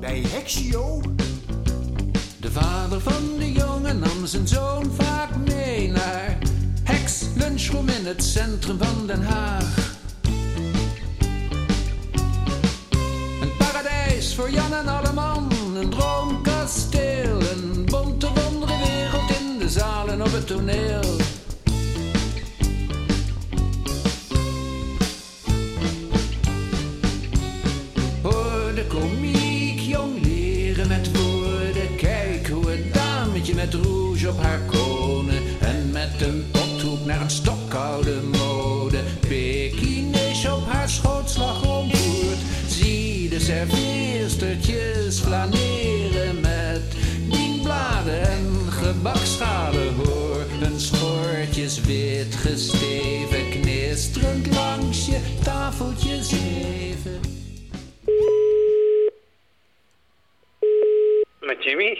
bij 0.00 0.20
Hexio. 0.20 1.00
De 2.40 2.50
vader 2.52 3.00
van 3.00 3.38
de 3.38 3.52
jongen 3.52 3.98
nam 3.98 4.26
zijn 4.26 4.48
zoon 4.48 4.92
vaak 4.92 5.36
mee 5.36 5.88
naar 5.88 6.49
Lunchroom 7.36 7.88
in 7.88 8.06
het 8.06 8.24
centrum 8.24 8.78
van 8.78 9.06
Den 9.06 9.22
Haag. 9.22 9.96
Een 13.40 13.56
paradijs 13.58 14.34
voor 14.34 14.50
Jan 14.50 14.74
en 14.74 14.88
alleman, 14.88 15.52
een 15.74 15.90
droomkasteel, 15.90 17.40
een 17.40 17.84
bonte 17.84 18.28
wondere 18.34 18.78
wereld 18.78 19.30
in 19.30 19.58
de 19.58 19.68
zalen 19.68 20.22
op 20.22 20.32
het 20.32 20.46
toneel. 20.46 21.16
Hoor 28.22 28.74
de 28.74 28.86
komiek 28.88 29.80
jong 29.80 30.24
leren 30.24 30.88
met 30.88 31.16
woorden, 31.16 31.96
kijk 31.96 32.48
hoe 32.48 32.70
het 32.70 32.94
dametje 32.94 33.54
met 33.54 33.74
rouge 33.74 34.28
op 34.28 34.42
haar 34.42 34.60
konen 34.60 35.42
en 35.60 35.90
met 35.92 36.20
een 36.20 36.44
naar 37.10 37.20
een 37.20 37.30
stokkoude 37.30 38.20
mode. 38.22 39.02
Pekinees 39.28 40.48
op 40.48 40.66
haar 40.66 40.88
schootslag 40.88 41.62
rondvoert. 41.62 42.38
Zie 42.66 43.28
de 43.28 43.40
serveerstertjes 43.40 45.20
flaneren 45.20 46.40
met 46.40 46.82
dienbladen 47.30 48.22
en 48.22 48.72
gebakschalen. 48.72 49.94
Hoor 49.94 50.44
hun 50.48 50.80
schoortjes 50.80 51.80
wit 51.80 52.34
gesteven, 52.34 53.50
knisterend 53.50 54.54
langs 54.54 55.06
je 55.06 55.20
tafeltje 55.44 56.22
zeven. 56.22 57.20
Met 61.40 61.64
Jimmy. 61.64 61.98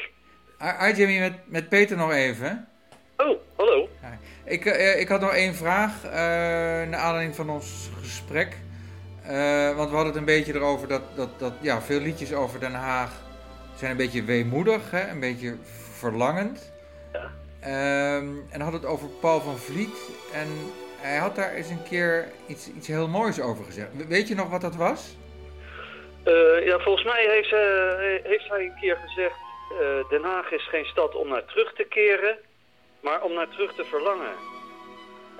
Hi 0.58 0.92
Jimmy, 0.96 1.18
met, 1.18 1.32
met 1.46 1.68
Peter 1.68 1.96
nog 1.96 2.12
even. 2.12 2.69
Ik, 4.50 4.64
uh, 4.64 5.00
ik 5.00 5.08
had 5.08 5.20
nog 5.20 5.34
één 5.34 5.54
vraag, 5.54 6.04
uh, 6.04 6.10
naar 6.90 6.94
aanleiding 6.94 7.36
van 7.36 7.50
ons 7.50 7.90
gesprek. 8.00 8.56
Uh, 9.26 9.76
want 9.76 9.90
we 9.90 9.94
hadden 9.94 10.12
het 10.12 10.16
een 10.16 10.24
beetje 10.24 10.54
erover 10.54 10.88
dat, 10.88 11.02
dat, 11.16 11.38
dat 11.38 11.52
ja, 11.60 11.80
veel 11.80 12.00
liedjes 12.00 12.34
over 12.34 12.60
Den 12.60 12.74
Haag 12.74 13.10
zijn 13.74 13.90
een 13.90 13.96
beetje 13.96 14.24
weemoedig, 14.24 14.90
hè? 14.90 15.10
een 15.10 15.20
beetje 15.20 15.56
verlangend. 15.98 16.72
Ja. 17.12 17.30
en 18.50 18.60
hadden 18.60 18.80
het 18.80 18.90
over 18.90 19.08
Paul 19.08 19.40
van 19.40 19.58
Vliet. 19.58 20.10
En 20.32 20.48
hij 21.00 21.16
had 21.16 21.36
daar 21.36 21.52
eens 21.52 21.70
een 21.70 21.82
keer 21.82 22.28
iets, 22.46 22.70
iets 22.76 22.86
heel 22.86 23.08
moois 23.08 23.40
over 23.40 23.64
gezegd. 23.64 23.88
Weet 24.08 24.28
je 24.28 24.34
nog 24.34 24.50
wat 24.50 24.60
dat 24.60 24.76
was? 24.76 25.16
ja, 26.64 26.78
volgens 26.78 27.04
mij 27.04 27.26
heeft, 27.28 27.50
heeft 28.26 28.48
hij 28.48 28.64
een 28.64 28.78
keer 28.80 28.96
gezegd... 28.96 29.36
Den 30.08 30.22
Haag 30.22 30.50
is 30.50 30.68
geen 30.68 30.84
stad 30.84 31.14
om 31.14 31.28
naar 31.28 31.44
terug 31.44 31.74
te 31.74 31.84
keren... 31.88 32.38
maar 33.02 33.22
om 33.22 33.32
naar 33.32 33.48
terug 33.48 33.74
te 33.74 33.84
verlangen. 33.84 34.34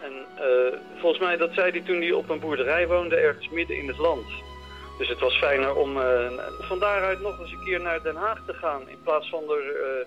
En 0.00 0.12
eh, 0.36 0.78
volgens 1.00 1.22
mij, 1.22 1.36
dat 1.36 1.52
zei 1.52 1.70
hij 1.70 1.80
toen 1.80 2.00
hij 2.00 2.12
op 2.12 2.28
een 2.28 2.40
boerderij 2.40 2.86
woonde, 2.88 3.16
ergens 3.16 3.48
midden 3.48 3.76
in 3.76 3.88
het 3.88 3.98
land. 3.98 4.26
Dus 4.98 5.08
het 5.08 5.20
was 5.20 5.38
fijner 5.38 5.74
om 5.74 5.96
uh, 5.96 6.04
van 6.60 6.78
daaruit 6.78 7.20
nog 7.20 7.40
eens 7.40 7.52
een 7.52 7.64
keer 7.64 7.80
naar 7.80 8.02
Den 8.02 8.16
Haag 8.16 8.42
te 8.46 8.52
gaan, 8.52 8.88
in 8.88 9.02
plaats 9.02 9.28
van 9.28 9.42
er 9.42 9.64
uh, 9.64 10.06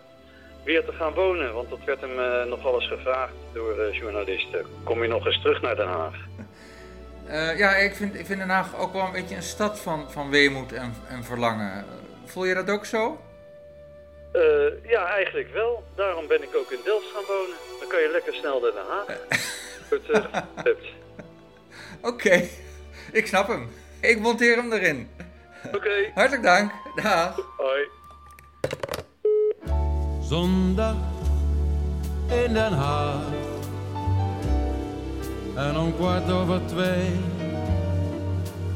weer 0.65 0.85
te 0.85 0.91
gaan 0.91 1.13
wonen. 1.13 1.53
Want 1.53 1.69
dat 1.69 1.79
werd 1.85 2.01
hem 2.01 2.47
nog 2.49 2.63
wel 2.63 2.73
eens 2.73 2.87
gevraagd 2.87 3.33
door 3.53 3.91
journalisten. 3.91 4.65
Kom 4.83 5.01
je 5.01 5.07
nog 5.07 5.25
eens 5.25 5.41
terug 5.41 5.61
naar 5.61 5.75
Den 5.75 5.87
Haag? 5.87 6.15
ja, 7.57 7.75
ik 7.75 7.95
vind, 7.95 8.15
ik 8.15 8.25
vind 8.25 8.39
Den 8.39 8.49
Haag 8.49 8.77
ook 8.77 8.93
wel 8.93 9.05
een 9.05 9.11
beetje 9.11 9.35
een 9.35 9.43
stad 9.43 9.79
van, 9.79 10.11
van 10.11 10.29
weemoed 10.29 10.73
en, 10.73 10.93
en 11.09 11.23
verlangen. 11.23 11.85
Voel 12.25 12.45
je 12.45 12.53
dat 12.53 12.69
ook 12.69 12.85
zo? 12.85 13.19
Ja, 14.83 15.07
eigenlijk 15.07 15.53
wel. 15.53 15.83
Daarom 15.95 16.27
ben 16.27 16.43
ik 16.43 16.55
ook 16.55 16.71
in 16.71 16.79
Delft 16.83 17.11
gaan 17.13 17.23
wonen. 17.27 17.55
Dan 17.79 17.87
kan 17.87 18.01
je 18.01 18.09
lekker 18.11 18.33
snel 18.33 18.59
naar 18.59 18.71
Den 18.71 18.85
Haag. 18.87 19.05
Oké, 22.11 22.47
ik 23.11 23.27
snap 23.27 23.47
hem. 23.47 23.69
Ik 24.01 24.19
monteer 24.19 24.55
hem 24.55 24.73
erin. 24.73 25.09
Oké. 25.73 26.11
Hartelijk 26.13 26.43
dank. 26.43 26.71
Dag. 26.95 27.35
Hoi. 27.57 27.87
Zondag 30.21 30.95
in 32.27 32.53
Den 32.53 32.73
Haag. 32.73 33.23
En 35.55 35.77
om 35.77 35.95
kwart 35.95 36.31
over 36.31 36.61
twee, 36.65 37.19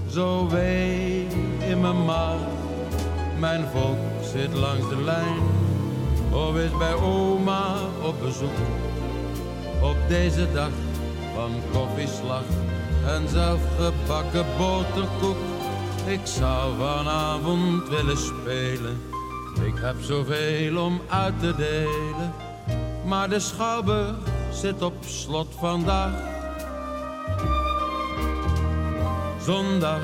zo 0.09 0.49
wee 0.49 1.27
in 1.59 1.81
mijn 1.81 2.05
maag. 2.05 2.39
Mijn 3.39 3.65
volk 3.65 4.06
zit 4.31 4.53
langs 4.53 4.89
de 4.89 5.01
lijn, 5.03 5.41
of 6.31 6.55
is 6.55 6.77
bij 6.77 6.93
oma 6.93 7.75
op 8.03 8.15
bezoek. 8.21 8.57
Op 9.81 9.97
deze 10.07 10.47
dag 10.53 10.69
van 11.35 11.51
koffieslag 11.71 12.43
en 13.05 13.29
zelfgebakken 13.29 14.45
boterkoek. 14.57 15.37
Ik 16.05 16.19
zou 16.23 16.77
vanavond 16.77 17.89
willen 17.89 18.17
spelen, 18.17 19.01
ik 19.65 19.73
heb 19.75 19.95
zoveel 20.01 20.85
om 20.85 21.01
uit 21.07 21.39
te 21.39 21.55
delen. 21.55 22.33
Maar 23.05 23.29
de 23.29 23.39
schouwburg 23.39 24.15
zit 24.51 24.81
op 24.81 24.93
slot 25.05 25.47
vandaag. 25.59 26.11
Zondag 29.41 30.01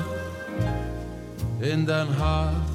in 1.58 1.84
Den 1.84 2.08
Haag. 2.18 2.73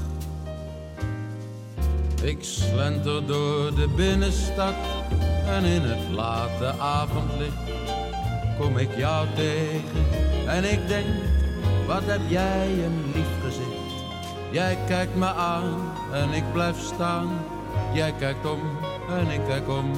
Ik 2.22 2.38
slenter 2.40 3.26
door 3.26 3.76
de 3.76 3.88
binnenstad 3.96 4.74
en 5.46 5.64
in 5.64 5.82
het 5.82 6.16
late 6.16 6.80
avondlicht 6.80 7.54
kom 8.60 8.78
ik 8.78 8.96
jou 8.98 9.28
tegen 9.36 10.06
en 10.48 10.72
ik 10.72 10.88
denk, 10.88 11.08
wat 11.88 12.04
heb 12.06 12.22
jij 12.28 12.68
een 12.68 13.12
lief 13.14 13.44
gezicht. 13.44 13.80
Jij 14.52 14.78
kijkt 14.88 15.16
me 15.16 15.26
aan 15.26 15.94
en 16.14 16.32
ik 16.34 16.54
blijf 16.54 16.80
staan. 16.80 17.30
Jij 17.94 18.14
kijkt 18.20 18.46
om 18.46 18.60
en 19.10 19.30
ik 19.30 19.42
kijk 19.48 19.70
om. 19.70 19.92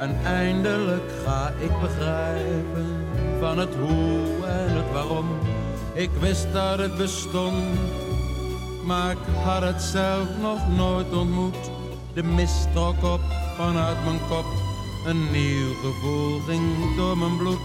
En 0.00 0.24
eindelijk 0.24 1.12
ga 1.24 1.52
ik 1.58 1.80
begrijpen 1.80 3.06
van 3.40 3.58
het 3.58 3.74
hoe 3.74 4.46
en 4.46 4.76
het 4.76 4.92
waarom. 4.92 5.26
Ik 5.92 6.10
wist 6.20 6.52
dat 6.52 6.78
het 6.78 6.96
bestond, 6.96 7.78
maar 8.90 9.10
ik 9.10 9.18
had 9.44 9.62
het 9.62 9.82
zelf 9.82 10.28
nog 10.40 10.68
nooit 10.76 11.12
ontmoet. 11.12 11.70
De 12.14 12.22
mist 12.22 12.72
trok 12.72 13.04
op 13.04 13.20
vanuit 13.56 14.04
mijn 14.04 14.20
kop, 14.28 14.44
een 15.06 15.30
nieuw 15.30 15.74
gevoel 15.74 16.40
ging 16.40 16.96
door 16.96 17.18
mijn 17.18 17.36
bloed. 17.36 17.60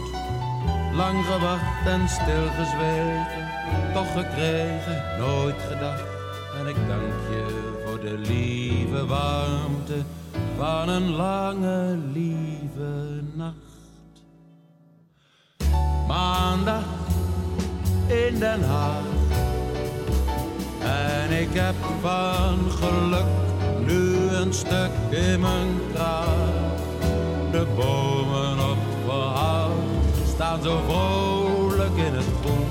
Lang 0.94 1.26
gewacht 1.26 1.86
en 1.86 2.10
stilgezwegen, 2.10 3.50
toch 3.94 4.12
gekregen, 4.12 5.04
nooit 5.20 5.62
gedacht. 5.70 6.04
En 6.60 6.68
ik 6.68 6.76
dank 6.88 7.14
je 7.30 7.74
voor 7.86 8.00
de 8.00 8.18
lieve 8.18 9.06
warmte 9.06 10.04
van 10.58 10.90
een 10.90 11.10
lange 11.10 11.98
lieve 12.14 13.22
nacht. 13.34 13.56
Maandag 16.08 16.84
in 18.08 18.40
Den 18.40 18.64
Haag. 18.64 19.25
En 20.96 21.32
ik 21.32 21.50
heb 21.52 21.76
van 22.02 22.58
geluk 22.72 23.26
nu 23.80 24.30
een 24.30 24.54
stuk 24.54 24.92
in 25.10 25.40
mijn 25.40 25.82
kraag. 25.94 26.74
De 27.52 27.66
bomen 27.76 28.70
op 28.72 28.78
verhaal 29.06 29.72
staan 30.34 30.62
zo 30.64 30.80
vrolijk 30.88 31.98
in 31.98 32.14
het 32.14 32.26
groen. 32.42 32.68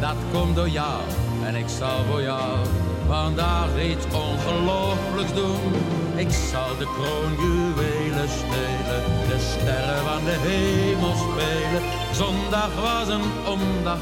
Dat 0.00 0.16
komt 0.32 0.56
door 0.56 0.68
jou 0.68 1.00
en 1.44 1.54
ik 1.54 1.68
zal 1.68 2.04
voor 2.10 2.22
jou 2.22 2.58
vandaag 3.06 3.68
iets 3.82 4.04
ongelooflijks 4.04 5.34
doen. 5.34 5.72
Ik 6.16 6.30
zal 6.30 6.76
de 6.78 6.88
kroonjuwelen 6.96 8.28
stelen, 8.28 9.02
de 9.28 9.38
sterren 9.52 10.04
van 10.04 10.24
de 10.24 10.36
hemel 10.46 11.14
spelen. 11.14 11.82
Zondag 12.12 12.70
was 12.74 13.08
een 13.08 13.28
omdag, 13.46 13.98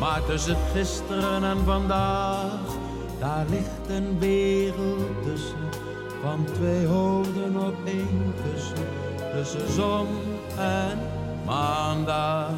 maar 0.00 0.24
tussen 0.26 0.56
gisteren 0.72 1.44
en 1.44 1.64
vandaag, 1.64 2.60
daar 3.18 3.46
ligt 3.48 3.88
een 3.88 4.18
wereld 4.18 5.22
tussen, 5.24 5.68
van 6.22 6.44
twee 6.52 6.86
hoofden 6.86 7.56
op 7.66 7.74
één 7.84 8.34
kussen, 8.44 8.86
tussen 9.32 9.72
zon 9.72 10.06
en 10.58 10.98
maandag 11.44 12.54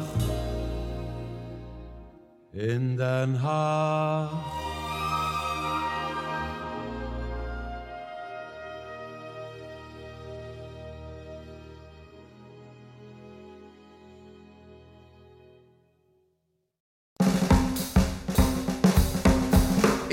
in 2.51 2.95
Den 2.95 3.35
Haag. 3.35 4.68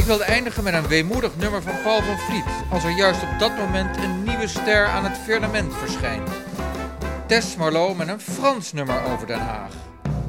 Wilde 0.07 0.25
eindigen 0.25 0.65
met 0.65 0.75
een 0.75 0.87
weemoedig 0.87 1.37
nummer 1.37 1.63
van 1.63 1.83
Paul 1.83 2.03
van 2.03 2.19
Vliet, 2.19 2.45
als 2.71 2.85
er 2.85 2.91
juist 2.91 3.23
op 3.23 3.39
dat 3.39 3.57
moment 3.57 3.97
een 3.97 4.23
nieuwe 4.23 4.47
ster 4.49 4.87
aan 4.87 5.05
het 5.05 5.19
firmament 5.25 5.73
verschijnt. 5.75 6.29
Tess 7.27 7.57
Marlowe 7.57 7.97
met 7.97 8.09
een 8.09 8.21
Frans 8.21 8.73
nummer 8.73 9.03
over 9.13 9.27
Den 9.27 9.39
Haag. 9.39 9.71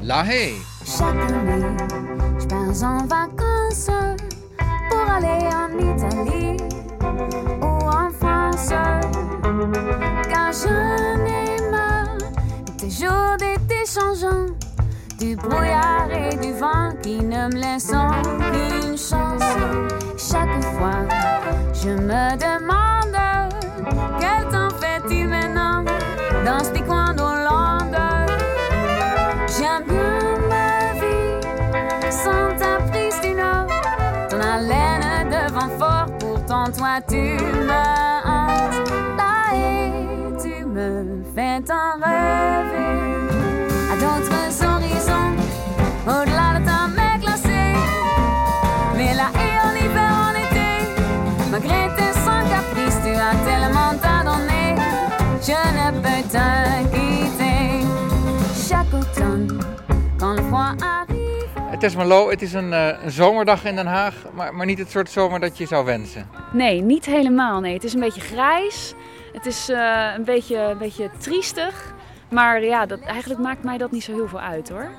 La 0.00 0.24
Haye. 0.24 0.54
Chaque 0.84 1.32
année, 1.32 1.74
je 2.38 2.46
pars 2.46 2.80
en 2.80 3.08
vacances 3.08 4.16
pour 4.88 5.10
aller 5.10 5.46
en 5.46 5.96
Italie 5.96 6.56
ou 7.60 7.90
en 7.90 8.12
France. 8.18 8.74
Car 10.28 10.52
j'en 10.52 11.26
ai 11.26 11.70
marre 11.70 12.18
des 12.76 12.90
jours 12.90 13.36
d'été 13.36 13.78
du 15.18 15.34
brouillard 15.34 16.08
et 16.12 16.36
du 16.36 16.52
vent 16.52 16.92
qui 17.02 17.20
ne 17.20 17.48
me 17.48 17.54
laissent 17.54 17.92
aucune 17.92 18.96
chance. 18.96 19.42
Chaque 20.16 20.62
fois, 20.76 21.02
je 21.74 21.90
me 21.90 22.36
demande 22.36 23.18
quel 24.20 24.48
temps 24.52 24.70
fait-il 24.78 25.28
maintenant 25.28 25.82
dans 26.44 26.62
ce 26.62 26.80
coin 26.84 27.12
d'Hollande? 27.14 27.96
J'aime 29.48 29.84
bien 29.88 30.38
ma 30.48 30.92
vie 31.00 32.12
sans 32.12 32.56
ta 32.56 32.78
Pristina, 32.90 33.66
ton 34.30 34.40
haleine 34.40 35.30
de 35.30 35.52
vent 35.52 35.70
fort, 35.78 36.06
pourtant 36.20 36.70
toi 36.70 37.00
tu 37.08 37.16
me 37.16 37.82
hantes. 38.24 38.90
Là 39.16 39.56
et 39.56 39.92
tu 40.40 40.64
me 40.64 41.22
fais 41.34 41.60
tant 41.62 41.98
rêver 42.00 42.67
Marlowe, 61.80 62.30
het 62.30 62.42
is 62.42 62.52
een, 62.52 62.70
uh, 62.70 62.88
een 63.02 63.10
zomerdag 63.10 63.64
in 63.64 63.76
Den 63.76 63.86
Haag, 63.86 64.14
maar, 64.34 64.54
maar 64.54 64.66
niet 64.66 64.78
het 64.78 64.90
soort 64.90 65.10
zomer 65.10 65.40
dat 65.40 65.58
je 65.58 65.66
zou 65.66 65.84
wensen. 65.84 66.28
Nee, 66.52 66.80
niet 66.80 67.04
helemaal. 67.04 67.60
Nee. 67.60 67.74
Het 67.74 67.84
is 67.84 67.94
een 67.94 68.00
beetje 68.00 68.20
grijs. 68.20 68.94
Het 69.32 69.46
is 69.46 69.70
uh, 69.70 70.12
een, 70.16 70.24
beetje, 70.24 70.58
een 70.58 70.78
beetje 70.78 71.10
triestig. 71.18 71.94
Maar 72.30 72.64
ja, 72.64 72.86
dat, 72.86 73.00
eigenlijk 73.00 73.40
maakt 73.40 73.64
mij 73.64 73.78
dat 73.78 73.90
niet 73.90 74.04
zo 74.04 74.12
heel 74.12 74.28
veel 74.28 74.40
uit 74.40 74.68
hoor. 74.68 74.90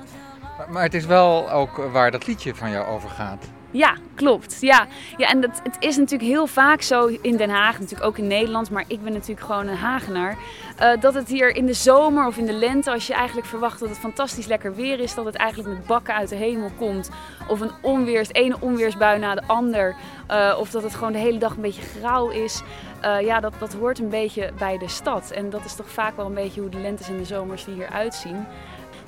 Maar, 0.58 0.70
maar 0.70 0.82
het 0.82 0.94
is 0.94 1.06
wel 1.06 1.50
ook 1.50 1.76
waar 1.92 2.10
dat 2.10 2.26
liedje 2.26 2.54
van 2.54 2.70
jou 2.70 2.86
over 2.86 3.08
gaat. 3.08 3.44
Ja, 3.70 3.94
klopt. 4.14 4.56
Ja, 4.60 4.86
ja 5.16 5.28
en 5.28 5.40
dat, 5.40 5.60
het 5.62 5.76
is 5.78 5.96
natuurlijk 5.96 6.30
heel 6.30 6.46
vaak 6.46 6.82
zo 6.82 7.06
in 7.22 7.36
Den 7.36 7.50
Haag, 7.50 7.78
natuurlijk 7.78 8.08
ook 8.08 8.18
in 8.18 8.26
Nederland, 8.26 8.70
maar 8.70 8.84
ik 8.86 9.02
ben 9.02 9.12
natuurlijk 9.12 9.40
gewoon 9.46 9.66
een 9.66 9.76
Hagenaar. 9.76 10.36
eh, 10.76 11.00
dat 11.00 11.14
het 11.14 11.28
hier 11.28 11.56
in 11.56 11.66
de 11.66 11.72
zomer 11.72 12.26
of 12.26 12.36
in 12.36 12.46
de 12.46 12.52
lente, 12.52 12.90
als 12.90 13.06
je 13.06 13.14
eigenlijk 13.14 13.46
verwacht 13.46 13.80
dat 13.80 13.88
het 13.88 13.98
fantastisch 13.98 14.46
lekker 14.46 14.74
weer 14.74 15.00
is, 15.00 15.14
dat 15.14 15.24
het 15.24 15.34
eigenlijk 15.34 15.74
met 15.76 15.86
bakken 15.86 16.14
uit 16.14 16.28
de 16.28 16.34
hemel 16.36 16.70
komt. 16.78 17.10
Of 17.48 17.60
een 17.60 17.70
onweers, 17.82 18.32
ene 18.32 18.56
onweersbui 18.60 19.18
na 19.18 19.34
de 19.34 19.42
ander. 19.46 19.94
eh, 20.26 20.56
of 20.58 20.70
dat 20.70 20.82
het 20.82 20.94
gewoon 20.94 21.12
de 21.12 21.18
hele 21.18 21.38
dag 21.38 21.54
een 21.54 21.60
beetje 21.62 21.82
grauw 21.82 22.28
is. 22.28 22.62
Eh, 23.00 23.20
ja, 23.20 23.40
dat, 23.40 23.52
dat 23.58 23.72
hoort 23.72 23.98
een 23.98 24.08
beetje 24.08 24.50
bij 24.58 24.78
de 24.78 24.88
stad. 24.88 25.30
En 25.30 25.50
dat 25.50 25.64
is 25.64 25.74
toch 25.74 25.90
vaak 25.90 26.16
wel 26.16 26.26
een 26.26 26.34
beetje 26.34 26.60
hoe 26.60 26.70
de 26.70 26.78
lentes 26.78 27.08
en 27.08 27.16
de 27.16 27.24
zomers 27.24 27.66
er 27.66 27.72
hier 27.72 27.88
uitzien. 27.88 28.46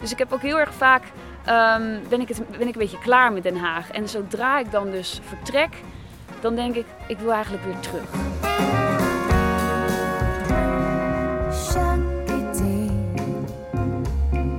Dus 0.01 0.13
ik 0.13 0.19
heb 0.19 0.33
ook 0.33 0.43
heel 0.43 0.59
erg 0.61 0.75
vaak, 0.75 1.03
ehm, 1.45 1.99
ben, 2.09 2.21
ik 2.21 2.29
het, 2.29 2.51
ben 2.51 2.69
ik 2.69 2.75
een 2.75 2.81
beetje 2.81 2.99
klaar 2.99 3.33
met 3.33 3.43
Den 3.43 3.57
Haag. 3.57 3.91
En 3.91 4.09
zodra 4.09 4.59
ik 4.59 4.71
dan 4.71 4.91
dus 4.91 5.21
vertrek, 5.23 5.71
dan 6.41 6.55
denk 6.55 6.75
ik, 6.75 6.87
ik 7.07 7.19
wil 7.19 7.33
eigenlijk 7.33 7.65
weer 7.65 7.81
terug. 7.81 8.11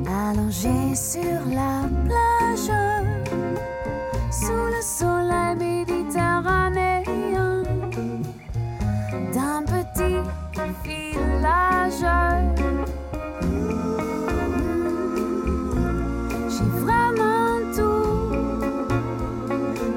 Allongé 0.05 0.95
sur 0.95 1.41
la 1.53 1.89
plage, 2.05 2.71
sous 4.29 4.69
le 4.69 4.81
soleil 4.81 5.55
méditerranéen 5.55 7.03
d'un 9.33 9.63
petit 9.63 10.23
village. 10.83 12.05
J'ai 16.53 16.69
vraiment 16.85 17.73
tout, 17.75 18.29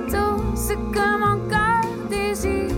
tout 0.08 0.56
ce 0.56 0.72
que 0.72 1.18
mon 1.18 1.48
cœur 1.48 1.84
désire. 2.08 2.74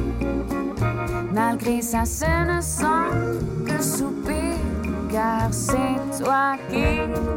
Malgré 1.32 1.80
ça, 1.82 2.04
ce 2.04 2.24
ne 2.24 2.60
sont 2.60 3.10
que 3.64 3.82
soupirs, 3.82 4.58
car 5.12 5.52
c'est 5.52 6.22
toi 6.22 6.56
qui 6.70 6.86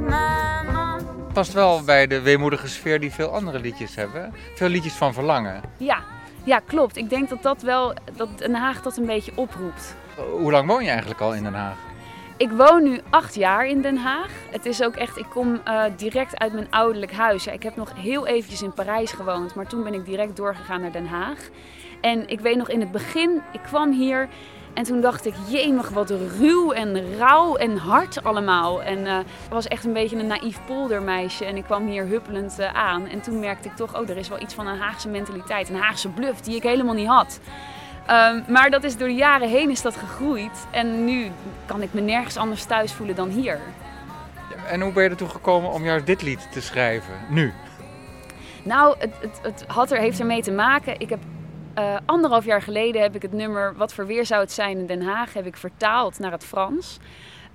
m'aimes. 0.10 1.06
Past 1.34 1.54
wel 1.54 1.82
bij 1.84 2.08
de 2.08 2.22
weemoedige 2.22 2.68
sfeer 2.68 3.00
die 3.00 3.12
veel 3.12 3.34
andere 3.34 3.60
liedjes 3.60 3.96
hebben. 3.96 4.34
Veel 4.56 4.70
liedjes 4.70 4.94
van 4.94 5.14
verlangen. 5.14 5.62
Ja, 5.78 5.98
ja, 6.44 6.60
klopt. 6.60 6.98
Ik 6.98 7.10
denk 7.10 7.30
dat 7.30 7.44
dat 7.44 7.62
wel, 7.62 7.94
dat 8.16 8.38
Den 8.38 8.56
Haag 8.56 8.82
dat 8.82 8.98
een 8.98 9.06
beetje 9.06 9.32
oproept. 9.36 9.96
Hoe 10.32 10.52
lang 10.52 10.68
woon 10.68 10.84
je 10.84 10.90
eigenlijk 10.90 11.22
al 11.22 11.34
in 11.34 11.44
Den 11.44 11.54
Haag? 11.54 11.78
Ik 12.42 12.52
woon 12.52 12.84
nu 12.84 13.00
acht 13.10 13.36
jaar 13.36 13.68
in 13.68 13.82
Den 13.82 13.98
Haag. 13.98 14.32
Het 14.52 14.66
is 14.66 14.84
ook 14.84 14.96
echt, 14.96 15.18
ik 15.18 15.26
kom 15.30 15.60
eh, 15.64 15.84
direct 15.98 16.40
uit 16.40 16.54
mijn 16.54 16.68
ouderlijk 16.70 17.12
huis. 17.12 17.44
Ja, 17.44 17.52
ik 17.52 17.64
heb 17.64 17.76
nog 17.76 17.94
heel 17.96 18.28
eventjes 18.28 18.62
in 18.62 18.74
Parijs 18.74 19.12
gewoond, 19.12 19.56
maar 19.56 19.68
toen 19.68 19.84
ben 19.84 19.94
ik 19.94 20.06
direct 20.06 20.36
doorgegaan 20.36 20.82
naar 20.82 20.92
Den 20.92 21.06
Haag. 21.06 21.50
En 22.02 22.30
ik 22.30 22.40
weet 22.40 22.58
nog 22.58 22.70
in 22.70 22.80
het 22.80 22.92
begin, 22.92 23.42
ik 23.52 23.60
kwam 23.64 23.92
hier 23.92 24.30
en 24.74 24.84
toen 24.84 25.02
dacht 25.02 25.26
ik, 25.26 25.34
jemig 25.48 25.90
wat 25.90 26.10
ruw 26.40 26.72
en 26.72 27.18
rauw 27.18 27.56
en 27.56 27.78
hard 27.78 28.24
allemaal. 28.24 28.82
En 28.82 29.06
ik 29.08 29.26
was 29.50 29.68
echt 29.68 29.86
een 29.86 29.94
beetje 29.94 30.18
een 30.18 30.28
naïef 30.28 30.60
poldermeisje 30.66 31.46
en 31.46 31.58
ik 31.58 31.64
kwam 31.64 31.88
hier 31.88 32.06
huppelend 32.06 32.60
eh, 32.60 32.74
aan. 32.74 33.08
En 33.08 33.22
toen 33.22 33.40
merkte 33.40 33.68
ik 33.68 33.76
toch, 33.76 34.00
oh, 34.00 34.10
er 34.10 34.18
is 34.18 34.30
wel 34.30 34.42
iets 34.42 34.54
van 34.54 34.68
een 34.68 34.80
Haagse 34.80 35.10
mentaliteit, 35.10 35.70
een 35.70 35.76
Haagse 35.76 36.10
bluff 36.10 36.42
die 36.42 36.56
ik 36.56 36.64
helemaal 36.64 36.96
niet 36.96 37.08
had. 37.08 37.40
Ehm, 38.06 38.42
maar 38.48 38.70
dat 38.70 38.84
is 38.84 38.98
door 38.98 39.08
de 39.08 39.14
jaren 39.14 39.50
heen 39.50 39.70
is 39.70 39.82
dat 39.82 39.96
gegroeid. 39.96 40.68
En 40.72 41.06
nu 41.06 41.32
kan 41.66 41.82
ik 41.82 41.94
me 41.94 42.02
nergens 42.02 42.38
anders 42.38 42.64
thuis 42.64 42.94
voelen 42.94 43.16
dan 43.16 43.30
hier. 43.30 43.60
En 44.68 44.82
hoe 44.82 44.92
ben 44.92 45.04
je 45.04 45.10
ertoe 45.10 45.30
gekomen 45.30 45.72
om 45.72 45.84
juist 45.84 46.06
dit 46.06 46.22
lied 46.22 46.52
te 46.52 46.62
schrijven? 46.62 47.14
Nu? 47.30 47.54
Nou, 48.64 48.96
het, 49.00 49.14
het, 49.22 49.40
het 49.42 49.64
had 49.68 49.92
er, 49.92 49.98
heeft 49.98 50.20
ermee 50.20 50.42
te 50.42 50.52
maken. 50.52 51.00
Ik 51.00 51.10
heb 51.10 51.20
eh, 51.74 51.96
anderhalf 52.06 52.46
jaar 52.46 52.62
geleden 52.62 53.02
heb 53.02 53.16
ik 53.16 53.22
het 53.22 53.34
nummer 53.34 53.76
Wat 53.76 53.94
voor 53.94 54.06
weer 54.06 54.26
zou 54.26 54.42
het 54.42 54.52
zijn 54.52 54.78
in 54.78 54.86
Den 54.86 55.02
Haag 55.02 55.34
heb 55.34 55.46
ik 55.46 55.58
vertaald 55.58 56.20
naar 56.20 56.32
het 56.32 56.46
Frans. 56.46 57.00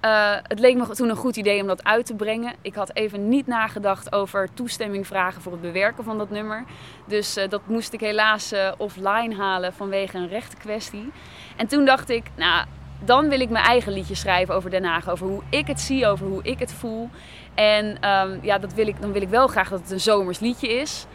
Eh, 0.00 0.34
het 0.42 0.58
leek 0.58 0.76
me 0.76 0.88
toen 0.88 1.08
een 1.08 1.16
goed 1.16 1.36
idee 1.36 1.60
om 1.60 1.66
dat 1.66 1.84
uit 1.84 2.06
te 2.06 2.14
brengen. 2.14 2.54
Ik 2.62 2.74
had 2.74 2.94
even 2.94 3.28
niet 3.28 3.46
nagedacht 3.46 4.12
over 4.12 4.48
toestemming 4.54 5.06
vragen 5.06 5.42
voor 5.42 5.52
het 5.52 5.60
bewerken 5.60 6.04
van 6.04 6.18
dat 6.18 6.30
nummer. 6.30 6.64
Dus 7.04 7.36
eh, 7.36 7.48
dat 7.48 7.60
moest 7.66 7.92
ik 7.92 8.00
helaas 8.00 8.52
eh, 8.52 8.72
offline 8.76 9.34
halen 9.34 9.72
vanwege 9.72 10.16
een 10.16 10.28
rechtenkwestie. 10.28 11.12
En 11.56 11.66
toen 11.66 11.84
dacht 11.84 12.08
ik, 12.08 12.24
nou, 12.34 12.66
dan 13.04 13.28
wil 13.28 13.40
ik 13.40 13.50
mijn 13.50 13.64
eigen 13.64 13.92
liedje 13.92 14.14
schrijven 14.14 14.54
over 14.54 14.70
Den 14.70 14.84
Haag. 14.84 15.10
Over 15.10 15.26
hoe 15.26 15.42
ik 15.50 15.66
het 15.66 15.80
zie, 15.80 16.06
over 16.06 16.26
hoe 16.26 16.42
ik 16.42 16.58
het 16.58 16.72
voel. 16.72 17.10
En 17.54 17.96
ehm, 18.00 18.38
ja, 18.42 18.58
dat 18.58 18.74
wil 18.74 18.86
ik, 18.86 19.00
dan 19.00 19.12
wil 19.12 19.22
ik 19.22 19.28
wel 19.28 19.46
graag 19.46 19.68
dat 19.68 19.80
het 19.80 19.90
een 19.90 20.00
zomers 20.00 20.38
liedje 20.38 20.68
is. 20.68 21.06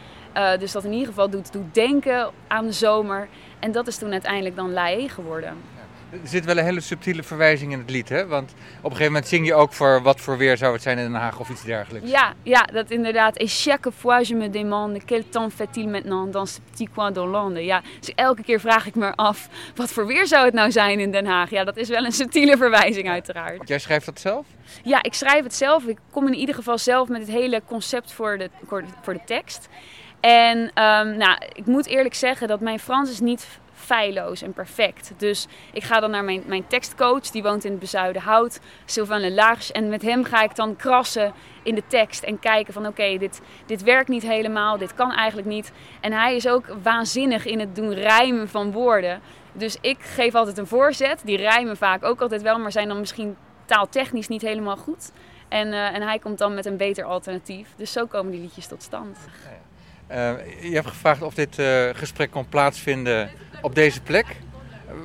Dus 0.59 0.71
dat 0.71 0.83
in 0.83 0.91
ieder 0.91 1.07
geval 1.07 1.29
doet, 1.29 1.53
doet 1.53 1.73
denken 1.73 2.29
aan 2.47 2.65
de 2.65 2.71
zomer. 2.71 3.27
En 3.59 3.71
dat 3.71 3.87
is 3.87 3.97
toen 3.97 4.11
uiteindelijk 4.11 4.55
dan 4.55 4.73
Lae 4.73 5.09
geworden. 5.09 5.57
Er 6.11 6.19
zit 6.23 6.45
wel 6.45 6.57
een 6.57 6.63
hele 6.63 6.81
subtiele 6.81 7.23
verwijzing 7.23 7.71
in 7.71 7.79
het 7.79 7.89
lied, 7.89 8.09
hè? 8.09 8.27
Want 8.27 8.51
op 8.51 8.83
een 8.83 8.89
gegeven 8.91 9.05
moment 9.05 9.27
zing 9.27 9.45
je 9.45 9.53
ook 9.53 9.73
voor 9.73 10.01
wat 10.01 10.21
voor 10.21 10.37
weer 10.37 10.57
zou 10.57 10.73
het 10.73 10.81
zijn 10.81 10.97
in 10.97 11.11
Den 11.11 11.19
Haag 11.19 11.39
of 11.39 11.49
iets 11.49 11.63
dergelijks. 11.63 12.09
Ja, 12.09 12.33
ja, 12.43 12.61
dat 12.61 12.91
inderdaad. 12.91 13.37
Et 13.37 13.61
chaque 13.61 13.91
fois 13.91 14.27
je 14.27 14.35
me 14.35 14.49
demande 14.49 15.05
quel 15.05 15.29
temps 15.29 15.55
fait-il 15.55 15.87
maintenant 15.87 16.33
dans 16.33 16.53
ce 16.53 16.59
petit 16.71 16.89
coin 16.93 17.13
d'Hollande. 17.13 17.65
Ja, 17.65 17.81
dus 17.99 18.13
elke 18.15 18.43
keer 18.43 18.59
vraag 18.59 18.85
ik 18.85 18.95
me 18.95 19.15
af, 19.15 19.49
wat 19.75 19.91
voor 19.91 20.07
weer 20.07 20.27
zou 20.27 20.45
het 20.45 20.53
nou 20.53 20.71
zijn 20.71 20.99
in 20.99 21.11
Den 21.11 21.25
Haag? 21.25 21.49
Ja, 21.49 21.63
dat 21.63 21.77
is 21.77 21.89
wel 21.89 22.05
een 22.05 22.11
subtiele 22.11 22.57
verwijzing 22.57 23.09
uiteraard. 23.09 23.57
Want 23.57 23.69
jij 23.69 23.79
schrijft 23.79 24.05
dat 24.05 24.19
zelf? 24.19 24.45
Ja, 24.83 25.03
ik 25.03 25.13
schrijf 25.13 25.43
het 25.43 25.55
zelf. 25.55 25.85
Ik 25.85 25.97
kom 26.11 26.27
in 26.27 26.35
ieder 26.35 26.55
geval 26.55 26.77
zelf 26.77 27.07
met 27.09 27.21
het 27.21 27.29
hele 27.29 27.61
concept 27.65 28.11
voor 28.11 28.37
de, 28.37 28.49
voor 29.01 29.13
de 29.13 29.23
tekst. 29.25 29.69
En 30.19 30.71
ehm, 30.73 31.17
nou, 31.17 31.37
ik 31.53 31.65
moet 31.65 31.87
eerlijk 31.87 32.15
zeggen 32.15 32.47
dat 32.47 32.59
mijn 32.59 32.79
Frans 32.79 33.11
is 33.11 33.19
niet 33.19 33.47
feilloos 33.91 34.41
en 34.41 34.53
perfect. 34.53 35.13
Dus 35.17 35.47
ik 35.73 35.83
ga 35.83 35.99
dan 35.99 36.11
naar 36.11 36.23
mijn, 36.23 36.43
mijn 36.45 36.67
tekstcoach, 36.67 37.29
die 37.29 37.43
woont 37.43 37.63
in 37.63 37.71
het 37.71 37.79
bezuiden 37.79 38.21
hout, 38.21 38.59
Sylvain 38.85 39.21
Lelarge. 39.21 39.73
En 39.73 39.89
met 39.89 40.01
hem 40.01 40.23
ga 40.23 40.43
ik 40.43 40.55
dan 40.55 40.75
krassen 40.75 41.33
in 41.63 41.75
de 41.75 41.83
tekst 41.87 42.23
en 42.23 42.39
kijken 42.39 42.73
van 42.73 42.87
oké, 42.87 43.17
dit, 43.17 43.41
dit 43.65 43.83
werkt 43.83 44.09
niet 44.09 44.23
helemaal, 44.23 44.77
dit 44.77 44.93
kan 44.93 45.11
eigenlijk 45.11 45.47
niet. 45.47 45.71
En 46.01 46.11
hij 46.11 46.35
is 46.35 46.47
ook 46.47 46.65
waanzinnig 46.83 47.45
in 47.45 47.59
het 47.59 47.75
doen 47.75 47.93
rijmen 47.93 48.49
van 48.49 48.71
woorden. 48.71 49.21
Dus 49.53 49.77
ik 49.81 49.97
geef 49.99 50.35
altijd 50.35 50.57
een 50.57 50.67
voorzet, 50.67 51.21
die 51.25 51.37
rijmen 51.37 51.77
vaak 51.77 52.03
ook 52.03 52.21
altijd 52.21 52.41
wel, 52.41 52.59
maar 52.59 52.71
zijn 52.71 52.87
dan 52.87 52.99
misschien 52.99 53.35
taaltechnisch 53.65 54.27
niet 54.27 54.41
helemaal 54.41 54.77
goed. 54.77 55.11
En, 55.47 55.73
eh, 55.73 55.95
en 55.95 56.01
hij 56.01 56.19
komt 56.19 56.37
dan 56.37 56.53
met 56.53 56.65
een 56.65 56.77
beter 56.77 57.03
alternatief. 57.03 57.73
Dus 57.75 57.91
zo 57.91 58.05
komen 58.05 58.31
die 58.31 58.41
liedjes 58.41 58.67
tot 58.67 58.83
stand. 58.83 59.17
Je 60.61 60.71
hebt 60.71 60.87
gevraagd 60.87 61.21
of 61.21 61.33
dit 61.33 61.59
uh, 61.59 61.89
gesprek 61.93 62.31
kon 62.31 62.49
plaatsvinden 62.49 63.29
op 63.61 63.75
deze 63.75 64.01
plek. 64.01 64.25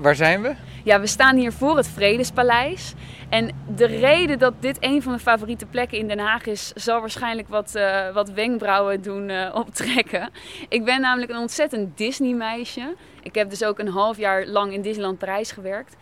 Waar 0.00 0.14
zijn 0.14 0.42
we? 0.42 0.54
Ja, 0.84 1.00
we 1.00 1.06
staan 1.06 1.36
hier 1.36 1.52
voor 1.52 1.76
het 1.76 1.88
Vredespaleis. 1.88 2.94
En 3.28 3.50
de 3.76 3.86
reden 3.86 4.38
dat 4.38 4.54
dit 4.60 4.76
een 4.80 5.02
van 5.02 5.10
mijn 5.10 5.22
favoriete 5.22 5.66
plekken 5.66 5.98
in 5.98 6.08
Den 6.08 6.18
Haag 6.18 6.46
is, 6.46 6.72
zal 6.74 7.00
waarschijnlijk 7.00 7.48
wat, 7.48 7.72
uh, 7.76 8.12
wat 8.12 8.30
wenkbrauwen 8.30 9.02
doen 9.02 9.52
optrekken. 9.52 10.30
Ik 10.68 10.84
ben 10.84 11.00
namelijk 11.00 11.30
een 11.30 11.38
ontzettend 11.38 11.96
Disney-meisje. 11.98 12.94
Ik 13.22 13.34
heb 13.34 13.50
dus 13.50 13.64
ook 13.64 13.78
een 13.78 13.88
half 13.88 14.16
jaar 14.16 14.46
lang 14.46 14.72
in 14.72 14.82
Disneyland 14.82 15.18
Parijs 15.18 15.52
gewerkt. 15.52 15.96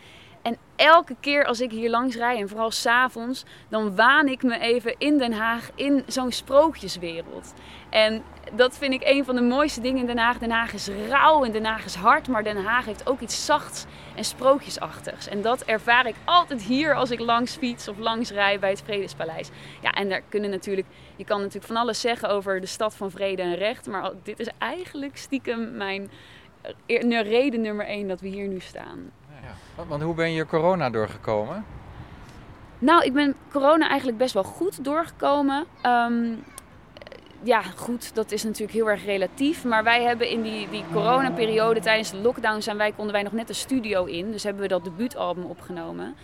En 0.44 0.56
elke 0.76 1.16
keer 1.20 1.44
als 1.44 1.60
ik 1.60 1.70
hier 1.70 1.90
langs 1.90 2.16
rijd, 2.16 2.38
en 2.38 2.48
vooral 2.48 2.70
s'avonds, 2.70 3.44
dan 3.68 3.96
waan 3.96 4.28
ik 4.28 4.42
me 4.42 4.58
even 4.58 4.94
in 4.98 5.18
Den 5.18 5.32
Haag 5.32 5.70
in 5.74 6.02
zo'n 6.06 6.32
sprookjeswereld. 6.32 7.54
En 7.90 8.22
dat 8.52 8.78
vind 8.78 8.92
ik 8.92 9.02
een 9.04 9.24
van 9.24 9.34
de 9.34 9.40
mooiste 9.40 9.80
dingen 9.80 10.00
in 10.00 10.06
Den 10.06 10.18
Haag. 10.18 10.38
Den 10.38 10.50
Haag 10.50 10.72
is 10.72 10.88
rauw 11.08 11.44
en 11.44 11.52
Den 11.52 11.64
Haag 11.64 11.84
is 11.84 11.94
hard, 11.94 12.28
maar 12.28 12.44
Den 12.44 12.64
Haag 12.64 12.84
heeft 12.84 13.08
ook 13.08 13.20
iets 13.20 13.44
zachts 13.44 13.84
en 14.16 14.24
sprookjesachtigs. 14.24 15.28
En 15.28 15.42
dat 15.42 15.62
ervaar 15.62 16.06
ik 16.06 16.16
altijd 16.24 16.62
hier 16.62 16.94
als 16.94 17.10
ik 17.10 17.20
langs 17.20 17.56
fiets 17.56 17.88
of 17.88 17.98
langs 17.98 18.30
rij 18.30 18.58
bij 18.58 18.70
het 18.70 18.82
Vredespaleis. 18.84 19.50
Ja, 19.82 19.90
en 19.90 20.08
daar 20.08 20.22
kunnen 20.28 20.50
natuurlijk, 20.50 20.86
je 21.16 21.24
kan 21.24 21.38
natuurlijk 21.38 21.66
van 21.66 21.76
alles 21.76 22.00
zeggen 22.00 22.28
over 22.28 22.60
de 22.60 22.66
stad 22.66 22.94
van 22.96 23.10
vrede 23.10 23.42
en 23.42 23.56
recht, 23.56 23.86
maar 23.86 24.10
dit 24.22 24.38
is 24.38 24.48
eigenlijk 24.58 25.16
stiekem 25.16 25.76
mijn 25.76 26.10
reden 27.08 27.60
nummer 27.60 27.86
één 27.86 28.08
dat 28.08 28.20
we 28.20 28.28
hier 28.28 28.48
nu 28.48 28.60
staan. 28.60 29.10
Want 29.88 30.02
hoe 30.02 30.14
ben 30.14 30.32
je 30.32 30.46
corona 30.46 30.90
doorgekomen? 30.90 31.64
Nou, 32.78 33.04
ik 33.04 33.12
ben 33.12 33.34
corona 33.52 33.88
eigenlijk 33.88 34.18
best 34.18 34.34
wel 34.34 34.44
goed 34.44 34.84
doorgekomen. 34.84 35.64
Um, 35.86 36.44
ja, 37.44 37.62
goed, 37.62 38.14
dat 38.14 38.32
is 38.32 38.44
natuurlijk 38.44 38.72
heel 38.72 38.90
erg 38.90 39.04
relatief. 39.04 39.64
Maar 39.64 39.84
wij 39.84 40.02
hebben 40.02 40.28
in 40.28 40.42
die, 40.42 40.68
die 40.70 40.84
coronaperiode, 40.92 41.80
tijdens 41.80 42.10
de 42.10 42.16
lockdown, 42.16 42.60
zijn 42.60 42.76
wij, 42.76 42.92
konden 42.92 43.12
wij 43.12 43.22
nog 43.22 43.32
net 43.32 43.46
de 43.46 43.52
studio 43.52 44.04
in. 44.04 44.30
Dus 44.30 44.42
hebben 44.42 44.62
we 44.62 44.68
dat 44.68 44.84
debuutalbum 44.84 45.44
opgenomen. 45.44 46.14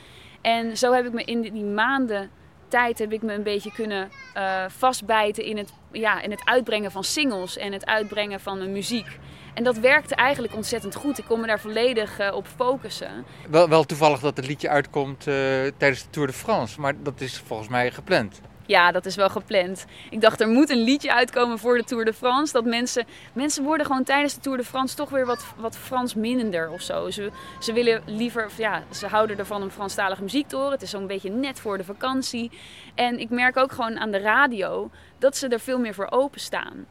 En 0.41 0.77
zo 0.77 0.93
heb 0.93 1.07
ik 1.07 1.13
me 1.13 1.25
in 1.25 1.41
die, 1.41 1.65
maanden 1.65 2.31
tijd 2.69 2.99
heb 2.99 3.13
ik 3.13 3.23
me 3.23 3.35
een 3.35 3.43
beetje 3.43 3.73
kunnen 3.73 4.11
uh, 4.37 4.65
vastbijten 4.69 5.45
in 5.45 5.57
het, 5.57 5.73
ja, 5.93 6.21
in 6.21 6.31
het 6.31 6.43
uitbrengen 6.45 6.91
van 6.91 7.05
singles 7.05 7.57
en 7.57 7.73
het 7.73 7.87
uitbrengen 7.87 8.41
van 8.41 8.59
mijn 8.59 8.73
muziek. 8.73 9.19
En 9.55 9.65
dat 9.65 9.79
werkte 9.79 10.15
eigenlijk 10.15 10.55
ontzettend 10.55 10.95
goed. 10.95 11.19
Ik 11.19 11.25
kon 11.25 11.41
me 11.41 11.47
daar 11.47 11.61
volledig 11.61 12.21
uh, 12.21 12.35
op 12.35 12.47
focussen. 12.57 13.25
Wel, 13.51 13.69
wel 13.69 13.85
toevallig 13.85 14.21
dat 14.21 14.37
het 14.37 14.47
liedje 14.47 14.69
uitkomt 14.69 15.27
uh, 15.27 15.35
tijdens 15.77 16.03
de 16.03 16.11
Tour 16.11 16.27
de 16.29 16.35
France, 16.35 16.81
maar 16.81 16.95
dat 17.03 17.21
is 17.21 17.43
volgens 17.47 17.69
mij 17.69 17.91
gepland. 17.91 18.41
Ja, 18.71 18.93
dat 18.93 19.07
is 19.07 19.17
wel 19.17 19.29
gepland. 19.29 19.87
Ik 20.11 20.21
dacht, 20.21 20.41
er 20.41 20.49
moet 20.49 20.71
een 20.71 20.83
liedje 20.83 21.15
uitkomen 21.15 21.59
voor 21.59 21.77
de 21.77 21.85
Tour 21.85 22.05
de 22.05 22.13
France. 22.13 22.53
Dat 22.53 22.65
mensen, 22.65 23.07
mensen 23.33 23.65
worden 23.65 23.87
gewoon 23.87 24.05
tijdens 24.05 24.35
de 24.35 24.41
Tour 24.41 24.59
de 24.59 24.65
France 24.65 24.97
toch 24.97 25.11
weer 25.11 25.27
wat, 25.27 25.45
wat 25.57 25.77
Frans 25.77 26.15
minnender 26.15 26.71
of 26.71 26.83
zo. 26.83 27.11
Ze, 27.11 27.31
ze 27.61 27.73
willen 27.73 28.03
liever, 28.07 28.51
ja, 28.57 28.83
ze 28.91 29.07
houden 29.07 29.39
ervan 29.39 29.63
om 29.63 29.71
Franstalige 29.71 30.23
muziek 30.23 30.49
te 30.49 30.57
horen. 30.57 30.73
Het 30.73 30.83
is 30.83 30.91
zo'n 30.91 31.07
beetje 31.07 31.31
net 31.31 31.61
voor 31.61 31.79
de 31.79 31.85
vakantie. 31.85 32.51
En 32.95 33.19
ik 33.19 33.31
merk 33.31 33.57
ook 33.57 33.73
gewoon 33.73 33.99
aan 33.99 34.11
de 34.11 34.19
radio 34.19 34.91
dat 35.19 35.37
ze 35.37 35.49
er 35.49 35.61
veel 35.61 35.79
meer 35.79 35.95
voor 35.95 36.11
openstaan. 36.11 36.87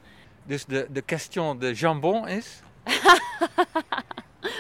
Dus 0.50 0.66
de, 0.66 0.88
de 0.90 1.02
question 1.02 1.60
de 1.60 1.74
jambon 1.74 2.28
is? 2.28 2.60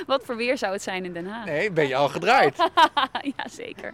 Wat 0.07 0.25
voor 0.25 0.35
weer 0.35 0.57
zou 0.57 0.73
het 0.73 0.81
zijn 0.81 1.05
in 1.05 1.13
Den 1.13 1.27
Haag? 1.27 1.45
Nee, 1.45 1.71
ben 1.71 1.87
je 1.87 1.95
al 1.95 2.09
gedraaid? 2.09 2.57
ja, 3.37 3.47
zeker. 3.49 3.93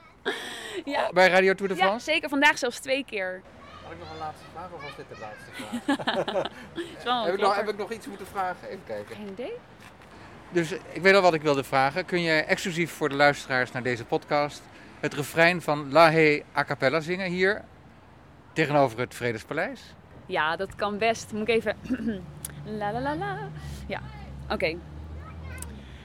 Ja. 0.85 1.09
Bij 1.13 1.27
Radio 1.27 1.53
Tour 1.53 1.71
de 1.73 1.77
Ja, 1.79 1.85
France? 1.85 2.11
zeker. 2.11 2.29
Vandaag 2.29 2.57
zelfs 2.57 2.79
twee 2.79 3.05
keer. 3.05 3.41
Had 3.83 3.91
ik 3.91 3.99
nog 3.99 4.11
een 4.11 4.17
laatste 4.17 4.45
vraag 4.53 4.71
of 4.71 4.81
was 4.83 4.95
dit 4.95 5.05
de 5.09 5.15
laatste 5.19 5.51
vraag? 7.03 7.23
heb, 7.25 7.33
ik 7.33 7.41
nog, 7.41 7.55
heb 7.55 7.69
ik 7.69 7.77
nog 7.77 7.91
iets 7.91 8.07
moeten 8.07 8.27
vragen? 8.27 8.67
Even 8.67 8.83
kijken. 8.85 9.15
Geen 9.15 9.29
idee. 9.29 9.53
Dus 10.49 10.71
ik 10.71 11.01
weet 11.01 11.15
al 11.15 11.21
wat 11.21 11.33
ik 11.33 11.41
wilde 11.41 11.63
vragen. 11.63 12.05
Kun 12.05 12.21
je 12.21 12.41
exclusief 12.41 12.91
voor 12.91 13.09
de 13.09 13.15
luisteraars 13.15 13.71
naar 13.71 13.83
deze 13.83 14.05
podcast 14.05 14.61
het 14.99 15.13
refrein 15.13 15.61
van 15.61 15.91
La 15.91 16.11
Hey 16.11 16.45
a 16.55 16.63
cappella 16.63 16.99
zingen 16.99 17.29
hier 17.29 17.63
tegenover 18.53 18.99
het 18.99 19.15
Vredespaleis? 19.15 19.95
Ja, 20.25 20.55
dat 20.55 20.75
kan 20.75 20.97
best. 20.97 21.33
Moet 21.33 21.47
ik 21.47 21.55
even. 21.55 21.75
la 22.79 22.91
la 22.91 22.99
la 22.99 23.15
la. 23.15 23.37
Ja, 23.87 24.01
oké. 24.49 24.77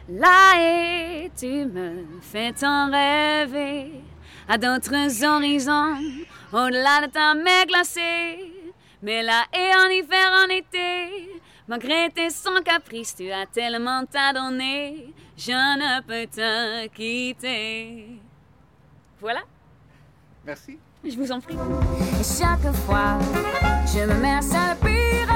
Là 0.08 0.56
et 0.58 1.30
tu 1.36 1.66
me 1.66 2.18
fais 2.20 2.52
tant 2.52 2.90
rêver 2.90 4.02
à 4.48 4.58
d'autres 4.58 5.24
horizons, 5.24 5.96
au-delà 6.52 7.06
de 7.06 7.10
ta 7.12 7.34
mer 7.34 7.66
glacée. 7.66 8.52
Mais 9.02 9.22
là 9.22 9.44
et 9.52 9.74
en 9.76 9.88
hiver, 9.88 10.30
en 10.44 10.48
été, 10.48 11.40
malgré 11.68 12.10
tes 12.10 12.30
sans 12.30 12.60
caprices, 12.62 13.14
tu 13.14 13.30
as 13.30 13.46
tellement 13.46 14.02
à 14.12 14.32
donner, 14.32 15.14
je 15.36 15.52
ne 15.52 16.00
peux 16.02 16.26
te 16.26 16.88
quitter. 16.88 18.20
Voilà. 19.20 19.42
Merci. 20.44 20.78
Je 21.02 21.16
vous 21.16 21.32
en 21.32 21.40
prie. 21.40 21.54
Et 21.54 22.22
chaque 22.22 22.72
fois, 22.84 23.18
je 23.86 24.00
me 24.00 24.14
mets 24.20 24.34
à 24.34 24.74
pire 24.74 25.32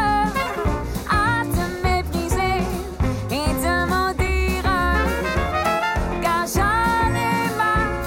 à 1.10 1.42
te 1.44 1.86
mépriser 1.86 2.62
et 3.30 3.50
te 3.62 3.74
maudire. 3.88 4.68
Car 6.20 6.46
j'en 6.46 7.08
ai 7.14 7.56
marre 7.56 8.04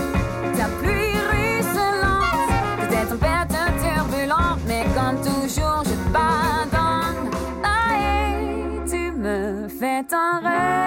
ta 0.55 0.67
pluie 0.79 1.17
ruisselante, 1.31 2.51
de 2.79 2.85
tes 2.89 3.05
tempêtes 3.09 3.57
turbulentes. 3.81 4.61
Mais 4.67 4.83
comme 4.95 5.19
toujours, 5.21 5.83
je 5.83 6.11
pardonne. 6.13 7.31
Ah, 7.63 7.95
et 7.97 8.89
tu 8.89 9.11
me 9.11 9.67
fais 9.67 10.03
tant 10.03 10.39
rêver 10.43 10.86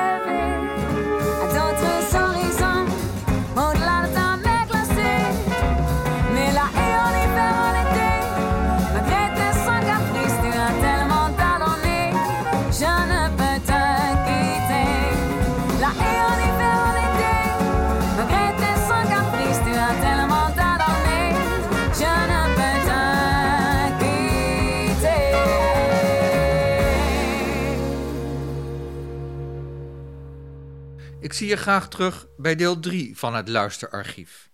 zie 31.40 31.48
je 31.48 31.56
graag 31.56 31.88
terug 31.88 32.26
bij 32.36 32.56
deel 32.56 32.80
3 32.80 33.18
van 33.18 33.34
het 33.34 33.48
Luisterarchief. 33.48 34.50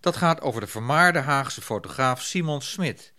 Dat 0.00 0.16
gaat 0.16 0.40
over 0.40 0.60
de 0.60 0.66
vermaarde 0.66 1.18
Haagse 1.18 1.60
fotograaf 1.60 2.22
Simon 2.22 2.62
Smit, 2.62 3.12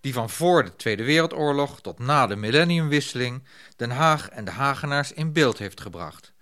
die 0.00 0.12
van 0.12 0.30
voor 0.30 0.64
de 0.64 0.76
Tweede 0.76 1.04
Wereldoorlog 1.04 1.80
tot 1.80 1.98
na 1.98 2.26
de 2.26 2.36
millenniumwisseling 2.36 3.42
Den 3.76 3.90
Haag 3.90 4.28
en 4.28 4.44
de 4.44 4.50
Hagenaars 4.50 5.12
in 5.12 5.32
beeld 5.32 5.58
heeft 5.58 5.80
gebracht. 5.80 6.32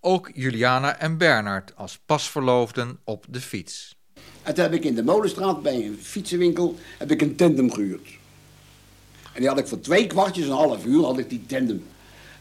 Ook 0.00 0.30
Juliana 0.34 0.98
en 0.98 1.18
Bernard 1.18 1.76
als 1.76 1.98
pasverloofden 2.06 2.98
op 3.04 3.24
de 3.28 3.40
fiets. 3.40 3.96
En 4.42 4.60
heb 4.60 4.72
ik 4.72 4.84
in 4.84 4.94
de 4.94 5.04
Molenstraat 5.04 5.62
bij 5.62 5.74
een 5.74 5.98
fietsenwinkel 6.02 6.78
heb 6.98 7.10
ik 7.10 7.22
een 7.22 7.36
tandem 7.36 7.72
gehuurd. 7.72 8.08
En 9.32 9.40
die 9.40 9.48
had 9.48 9.58
ik 9.58 9.66
voor 9.66 9.80
twee 9.80 10.06
kwartjes, 10.06 10.46
een 10.46 10.52
half 10.52 10.84
uur, 10.84 11.04
had 11.04 11.18
ik 11.18 11.28
die 11.28 11.46
tandem. 11.46 11.84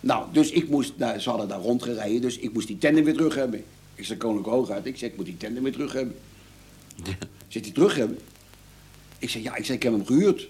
Nou, 0.04 0.28
dus 0.32 0.52
ik 0.52 0.70
moest, 0.70 0.94
nou, 0.98 1.20
ze 1.20 1.30
hadden 1.30 1.48
daar 1.48 1.60
rondgereden, 1.60 2.22
dus 2.22 2.38
ik 2.38 2.54
moest 2.54 2.68
die 2.68 2.78
tandem 2.78 3.04
weer 3.04 3.14
terug 3.14 3.36
hebben. 3.36 3.64
Ik 3.96 4.06
zei 4.06 4.20
Koninklijk 4.20 4.56
Hooguit, 4.56 4.86
ik 4.86 4.98
zei, 4.98 5.12
ik 5.12 5.18
moet 5.18 5.26
die 5.26 5.38
tandem 5.38 5.64
weer 5.64 5.72
terug 5.72 5.94
hebben. 5.94 6.16
Zit 7.48 7.64
die 7.64 7.74
terug 7.74 7.96
hebben? 7.96 8.20
Ik 9.20 9.30
zei, 9.30 9.44
ja, 9.44 9.56
ik 9.56 9.66
zei, 9.66 9.78
ik 9.78 9.84
heb 9.84 9.94
hem 9.94 10.06
gehuurd. 10.06 10.48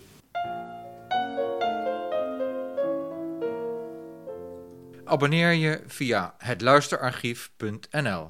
Abonneer 5.03 5.53
je 5.53 5.81
via 5.87 6.35
hetluisterarchief.nl 6.37 8.29